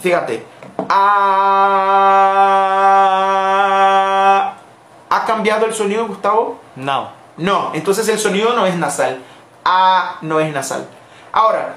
[0.00, 0.46] fíjate,
[0.88, 1.34] ah,
[5.10, 6.58] ¿ha cambiado el sonido, Gustavo?
[6.74, 7.10] Não.
[7.36, 9.18] No, entonces el sonido no es nasal.
[9.62, 10.88] A no es nasal.
[11.32, 11.76] Ahora.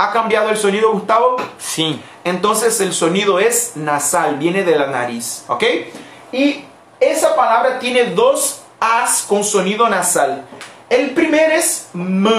[0.00, 1.36] ¿Ha cambiado el sonido, Gustavo?
[1.58, 2.00] Sim.
[2.22, 5.64] Entonces el sonido es nasal, viene de la nariz, ¿ok?
[6.30, 6.64] Y
[7.00, 10.44] esa palabra tiene dos as con sonido nasal.
[10.88, 12.30] El primer es m.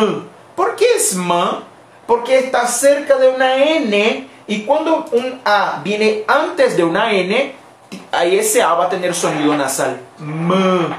[0.55, 1.34] ¿Por qué es m?
[2.07, 7.55] Porque está cerca de una n y cuando un a viene antes de una n,
[8.14, 9.99] ahí ese a va a tener sonido nasal.
[10.18, 10.95] M.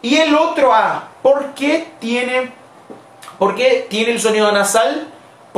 [0.00, 2.50] Y el otro a, ¿por qué tiene,
[3.38, 5.08] por qué tiene el sonido nasal?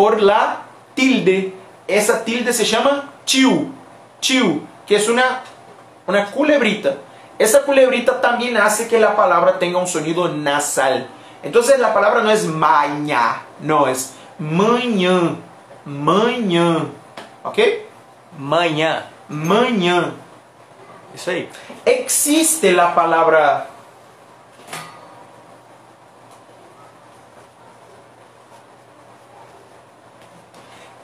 [0.01, 0.62] Por la
[0.94, 1.53] tilde.
[1.86, 3.70] Esa tilde se llama chiu,
[4.18, 5.42] chiu, que es una,
[6.07, 6.94] una culebrita.
[7.38, 11.07] Esa culebrita también hace que la palabra tenga un sonido nasal.
[11.42, 15.36] Entonces la palabra no es maña, no, es mañana,
[15.84, 16.86] mañana.
[17.42, 17.59] ¿Ok?
[18.38, 19.05] Manhã.
[19.28, 20.14] Mañana.
[21.14, 21.46] Isso aí.
[21.84, 23.68] Existe la palabra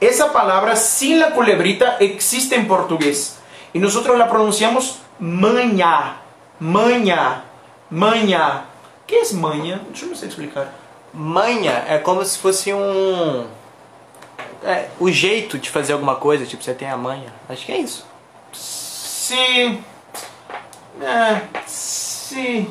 [0.00, 3.38] Esa palabra sin la culebrita existe en portugués
[3.72, 6.16] y nosotros la pronunciamos manhã,
[6.60, 7.44] manhã,
[7.90, 8.64] manhã.
[9.06, 9.80] ¿Qué es manhã?
[9.94, 10.72] Yo no sé explicar.
[11.14, 13.46] Manha é como se fosse um.
[14.62, 17.32] É, o jeito de fazer alguma coisa, tipo, você tem a manha.
[17.48, 18.04] Acho que é isso.
[18.52, 19.80] Sí.
[21.00, 22.68] Eh, sí.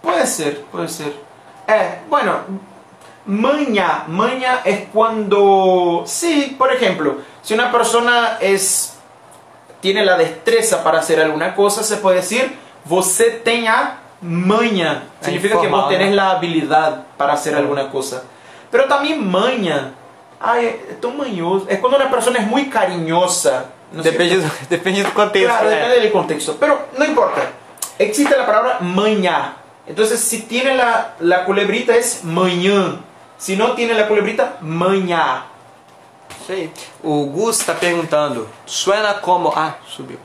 [0.00, 1.14] Puede ser, puede ser.
[1.68, 2.44] Eh, bueno,
[3.26, 4.04] maña.
[4.08, 6.04] Maña es cuando...
[6.06, 8.98] Sí, por ejemplo, si una persona es...
[9.80, 15.02] Tiene la destreza para hacer alguna cosa, se puede decir, você tem a manha.
[15.20, 16.16] É Significa que vos tenés né?
[16.16, 18.22] la habilidad para hacer alguna cosa.
[18.70, 19.92] Pero también maña.
[20.40, 21.66] Ay, es tão manhoso.
[21.68, 23.66] Es cuando una persona es muy cariñosa.
[23.92, 24.04] ¿no es
[24.68, 25.48] Depende do contexto.
[25.48, 25.76] Claro, né?
[25.76, 26.56] depende del contexto.
[26.58, 27.42] Pero no importa.
[27.98, 29.56] Existe la palabra mañana.
[29.86, 33.00] Entonces, si tiene la, la culebrita es mañana.
[33.42, 35.46] Si no tiene la culebrita, mañana.
[36.40, 36.70] Isso aí.
[37.02, 39.52] O Gus está perguntando, suena como.
[39.56, 40.16] Ah, subiu.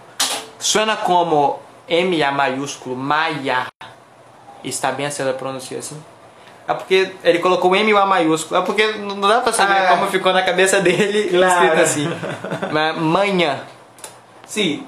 [0.59, 3.65] Suena como M-A maiúsculo, Maia.
[4.63, 5.99] Está bem se ela pronuncia assim?
[6.67, 8.61] É porque ele colocou M e A maiúsculo.
[8.61, 9.87] É porque não dá pra saber Ah.
[9.97, 11.53] como ficou na cabeça dele Claro.
[11.65, 12.07] escrito assim.
[12.71, 13.61] Mas manhã.
[14.45, 14.85] Sí,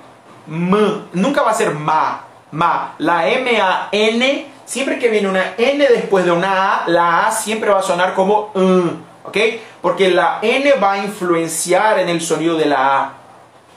[0.47, 1.03] m.
[1.13, 2.19] Nunca va a ser ma.
[2.51, 2.91] Ma.
[2.99, 4.51] La M-A-N.
[4.69, 8.13] Siempre que viene una N después de una A, la A siempre va a sonar
[8.13, 8.91] como N.
[9.23, 9.35] ¿Ok?
[9.81, 13.13] Porque la N va a influenciar en el sonido de la A.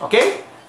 [0.03, 0.15] ¿Ok?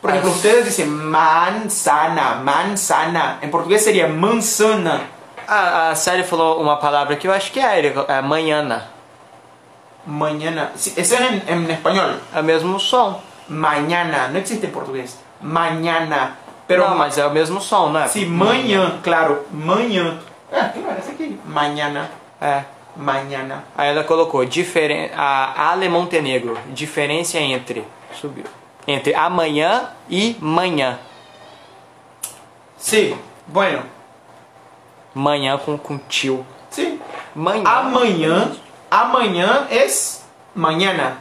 [0.01, 3.39] Por ejemplo, ustedes dicen manzana, manzana.
[3.41, 5.01] En portugués sería manzana.
[5.45, 8.91] A, a Sally falou uma palavra que eu acho que é é manhana.
[10.05, 10.71] Mañana.
[10.77, 12.21] Sí, ese es en, en español.
[12.33, 13.17] É o mesmo som.
[13.49, 14.29] Mañana.
[14.29, 15.17] No existe en portugués.
[15.41, 16.37] Mañana.
[16.67, 18.07] Pero não, mas é o mesmo som, né?
[18.07, 19.45] Sí, mañana, claro.
[19.51, 20.19] Mañana.
[20.51, 21.39] Ah, claro, ese aquí.
[21.45, 22.09] Mañana.
[22.41, 22.63] É.
[22.95, 23.63] mañana.
[23.75, 25.09] Aí ela colocou diferen...
[25.15, 27.83] a Ale Montenegro, diferença entre
[28.13, 28.43] subiu
[28.87, 30.99] entre amanhã e manhã.
[32.77, 33.15] Sí,
[33.47, 33.81] bueno,
[35.15, 36.45] Manhã com com tio.
[36.69, 36.99] sí.
[37.35, 37.63] Manhã.
[37.65, 38.51] Amanhã,
[38.91, 41.17] amanhã es mañana.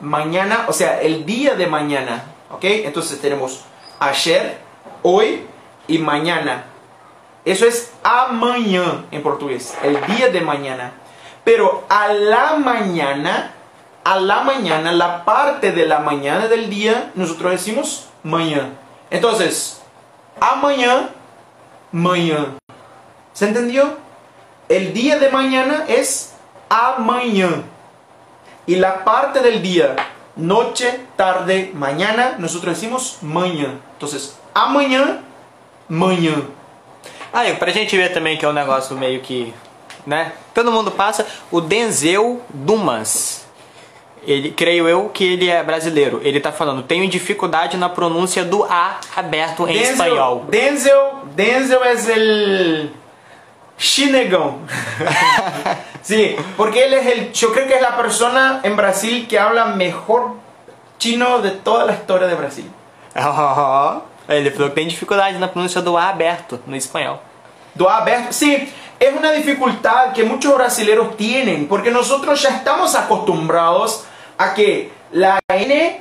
[0.00, 2.24] Mañana, o sea, el día de mañana.
[2.50, 2.64] ¿Ok?
[2.64, 3.64] Entonces tenemos
[4.00, 4.58] ayer,
[5.04, 5.46] hoy
[5.86, 6.64] y mañana.
[7.44, 10.92] Eso es amanhã en portugués, el día de mañana.
[11.44, 13.52] Pero a la mañana,
[14.02, 18.70] a la mañana, la parte de la mañana del día, nosotros decimos mañana.
[19.10, 19.82] Entonces,
[20.40, 21.10] amanhã,
[21.92, 22.56] mañana.
[23.34, 23.98] ¿Se entendió?
[24.70, 26.32] El día de mañana es
[26.70, 27.62] amanhã.
[28.66, 29.96] Y la parte del día,
[30.36, 33.78] noche, tarde, mañana, nosotros decimos manhã.
[33.92, 35.18] Entonces, amanhã,
[35.88, 36.42] manhã.
[37.32, 39.52] Aí, pra gente ver também que é um negócio meio que,
[40.06, 40.32] né?
[40.54, 41.26] Todo mundo passa.
[41.50, 43.44] O Denzel Dumas.
[44.26, 46.20] Ele, creio eu que ele é brasileiro.
[46.22, 50.46] Ele tá falando, tenho dificuldade na pronúncia do A aberto em espanhol.
[50.48, 52.90] Denzel, Denzel es el
[53.76, 54.60] chinegão.
[56.02, 59.66] sí, porque él es el, yo creo que es la persona en Brasil que habla
[59.66, 60.36] mejor
[60.98, 62.70] chino de toda la historia de Brasil.
[64.28, 67.20] Ele falou que tem dificuldade na pronúncia do A aberto no espanhol.
[67.74, 68.32] Do A aberto.
[68.32, 74.04] Sí, es una dificultad que muchos brasileños tienen, porque nosotros ya estamos acostumbrados
[74.38, 76.00] a que la N,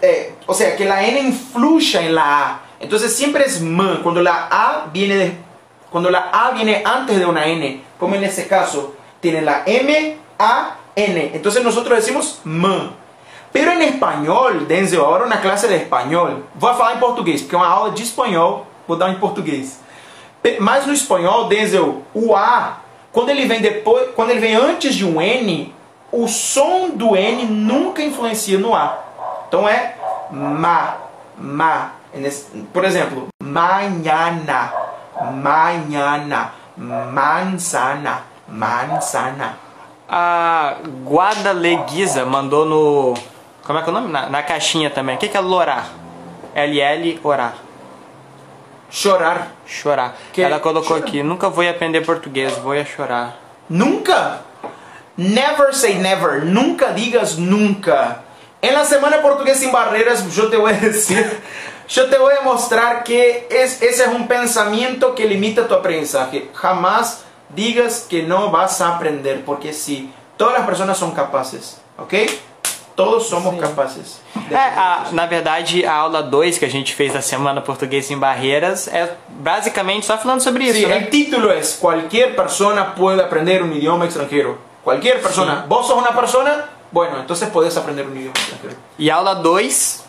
[0.00, 2.60] eh, o sea, que la N influya en la A.
[2.80, 5.48] Entonces siempre es M, cuando la A viene
[5.90, 10.16] cuando la A viene antes de una N, como en ese caso, tiene la M,
[10.38, 11.30] A, N.
[11.34, 12.90] Entonces nosotros decimos M.
[13.52, 16.44] Pero en español, Denzel, ahora una clase de español.
[16.54, 19.80] Vou falar em português, porque é uma aula de espanhol, vou dar em português.
[20.60, 22.78] Mas no espanhol, Denzel, o A,
[23.12, 25.74] quando ele vem depois, quando ele vem antes de um N,
[26.12, 28.98] o som do N nunca influencia no A.
[29.48, 29.94] Então é
[30.30, 30.96] ma,
[31.36, 31.92] ma.
[32.72, 34.72] Por exemplo, mañana,
[35.42, 39.58] mañana, manzana, manzana.
[40.08, 43.14] A Guadaleguiza mandou no.
[43.68, 44.10] Como é que é o nome?
[44.10, 45.16] Na, na caixinha também.
[45.16, 45.90] O que, que é lorar?
[46.54, 47.52] LL orar.
[48.90, 49.48] Chorar.
[49.66, 50.16] Chorar.
[50.32, 51.06] Que- Ela colocou chora.
[51.06, 53.36] aqui, nunca vou aprender português, vou a chorar.
[53.68, 54.40] Nunca.
[55.18, 56.46] Never say never.
[56.46, 58.22] Nunca digas nunca.
[58.62, 61.40] En la semana portugués sin barreras, yo te voy a decir,
[61.88, 66.48] yo te voy a mostrar que es, ese es un pensamiento que limita tu aprendizaje.
[66.54, 72.14] Jamás digas que no vas a aprender, porque sí, todas las personas son capaces, ¿ok?
[72.98, 74.20] Todos somos capaces.
[74.48, 78.06] de É, a- na verdade, a aula 2 que a gente fez da semana português
[78.06, 80.96] sem barreiras é basicamente só falando sobre isso, Sí, né?
[80.98, 84.58] el título es Cualquier persona puede aprender un idioma extranjero.
[84.82, 85.64] Cualquier persona.
[85.68, 86.64] ¿Vos sos una persona?
[86.90, 88.74] Bueno, entonces podés aprender un idioma extranjero.
[88.98, 90.02] E a aula 2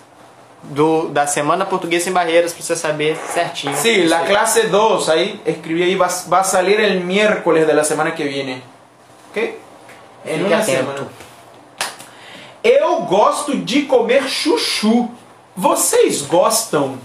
[0.64, 3.76] do, da semana português sem barreiras, pra você saber certinho.
[3.78, 7.84] Sí, la clase 2, ahí escribí ahí, va, va a salir el miércoles de la
[7.84, 8.64] semana que viene.
[9.30, 9.38] ¿Ok?
[9.38, 10.82] En Fique una atento.
[10.96, 11.08] semana.
[12.64, 15.10] Eu gosto de comer chuchu.
[15.56, 16.98] Vocês gostam?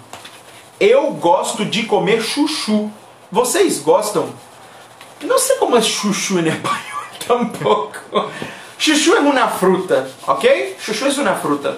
[0.81, 2.91] Eu gosto de comer chuchu.
[3.31, 4.29] Vocês gostam?
[5.23, 8.31] No sé cómo es chuchu en español tampoco.
[8.77, 10.45] Chuchu es una fruta, ¿ok?
[10.85, 11.77] Chuchu es una fruta.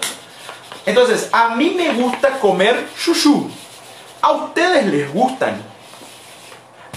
[0.86, 3.50] Entonces, a mí me gusta comer chuchu.
[4.22, 5.62] ¿A ustedes les gustan?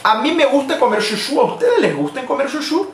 [0.01, 1.41] A mim me gusta comer chuchu.
[1.41, 2.87] A ustedes les gusta comer chuchu?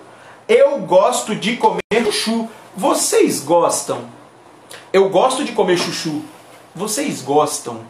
[0.47, 2.49] Eu gosto de comer chuchu.
[2.76, 4.09] Vocês gostam?
[4.91, 6.21] Eu gosto de comer chuchu.
[6.76, 7.86] Vocês gostam?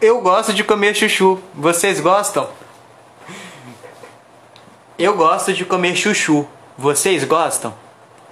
[0.00, 1.38] Eu gosto de comer chuchu.
[1.54, 2.48] Vocês gostam?
[4.98, 6.46] Eu gosto de comer chuchu.
[6.76, 7.74] Vocês gostam?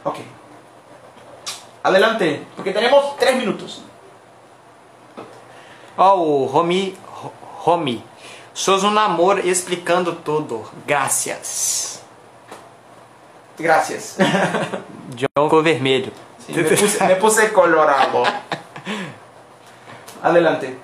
[0.04, 0.24] Ok.
[1.82, 3.82] Adelante, porque tenemos tres minutos.
[5.96, 6.96] Ó, o Romi.
[7.06, 8.04] Ro- Romi.
[8.52, 10.64] Sos um namoro explicando tudo.
[10.86, 12.02] Graças.
[13.58, 14.16] Gracias.
[15.14, 16.12] John ficou vermelho.
[16.38, 18.22] Sí, me, puse, me puse colorado.
[20.22, 20.76] Adelante.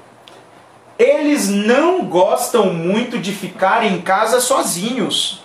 [0.98, 5.42] Eles não gostam muito de ficar em casa sozinhos.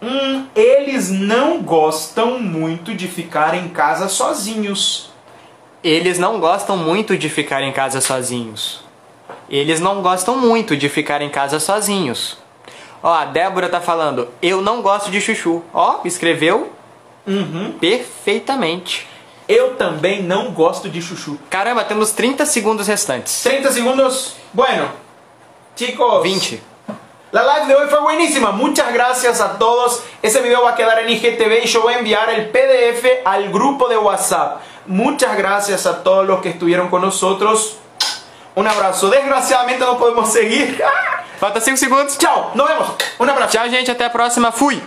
[0.00, 5.12] Hum, eles não gostam muito de ficar em casa sozinhos.
[5.84, 8.82] Eles não gostam muito de ficar em casa sozinhos.
[9.48, 12.38] Eles não gostam muito de ficar em casa sozinhos.
[13.02, 15.62] Ó, a Débora tá falando, eu não gosto de chuchu.
[15.74, 16.70] Ó, escreveu
[17.26, 17.72] Uhum.
[17.80, 19.06] perfeitamente.
[19.48, 21.38] Eu também não gosto de chuchu.
[21.50, 23.42] Caramba, temos 30 segundos restantes.
[23.42, 24.36] 30 segundos.
[24.52, 24.88] Bueno,
[25.76, 26.22] chicos.
[26.22, 26.62] 20.
[27.32, 28.52] La live de hoy fue buenísima.
[28.52, 30.02] Muchas gracias a todos.
[30.22, 33.50] Ese video va a quedar en IGTV y yo voy a enviar el PDF al
[33.50, 34.60] grupo de WhatsApp.
[34.86, 37.78] Muchas gracias a todos los que estuvieron con nosotros.
[38.54, 39.08] Un abraço.
[39.08, 40.78] Desgraciadamente não podemos seguir.
[41.38, 42.16] Falta 5 segundos.
[42.16, 42.52] Tchau.
[42.54, 42.88] Nos vemos.
[43.18, 43.52] Um abraço.
[43.52, 43.90] Tchau, gente.
[43.90, 44.52] Até a próxima.
[44.52, 44.82] Fui.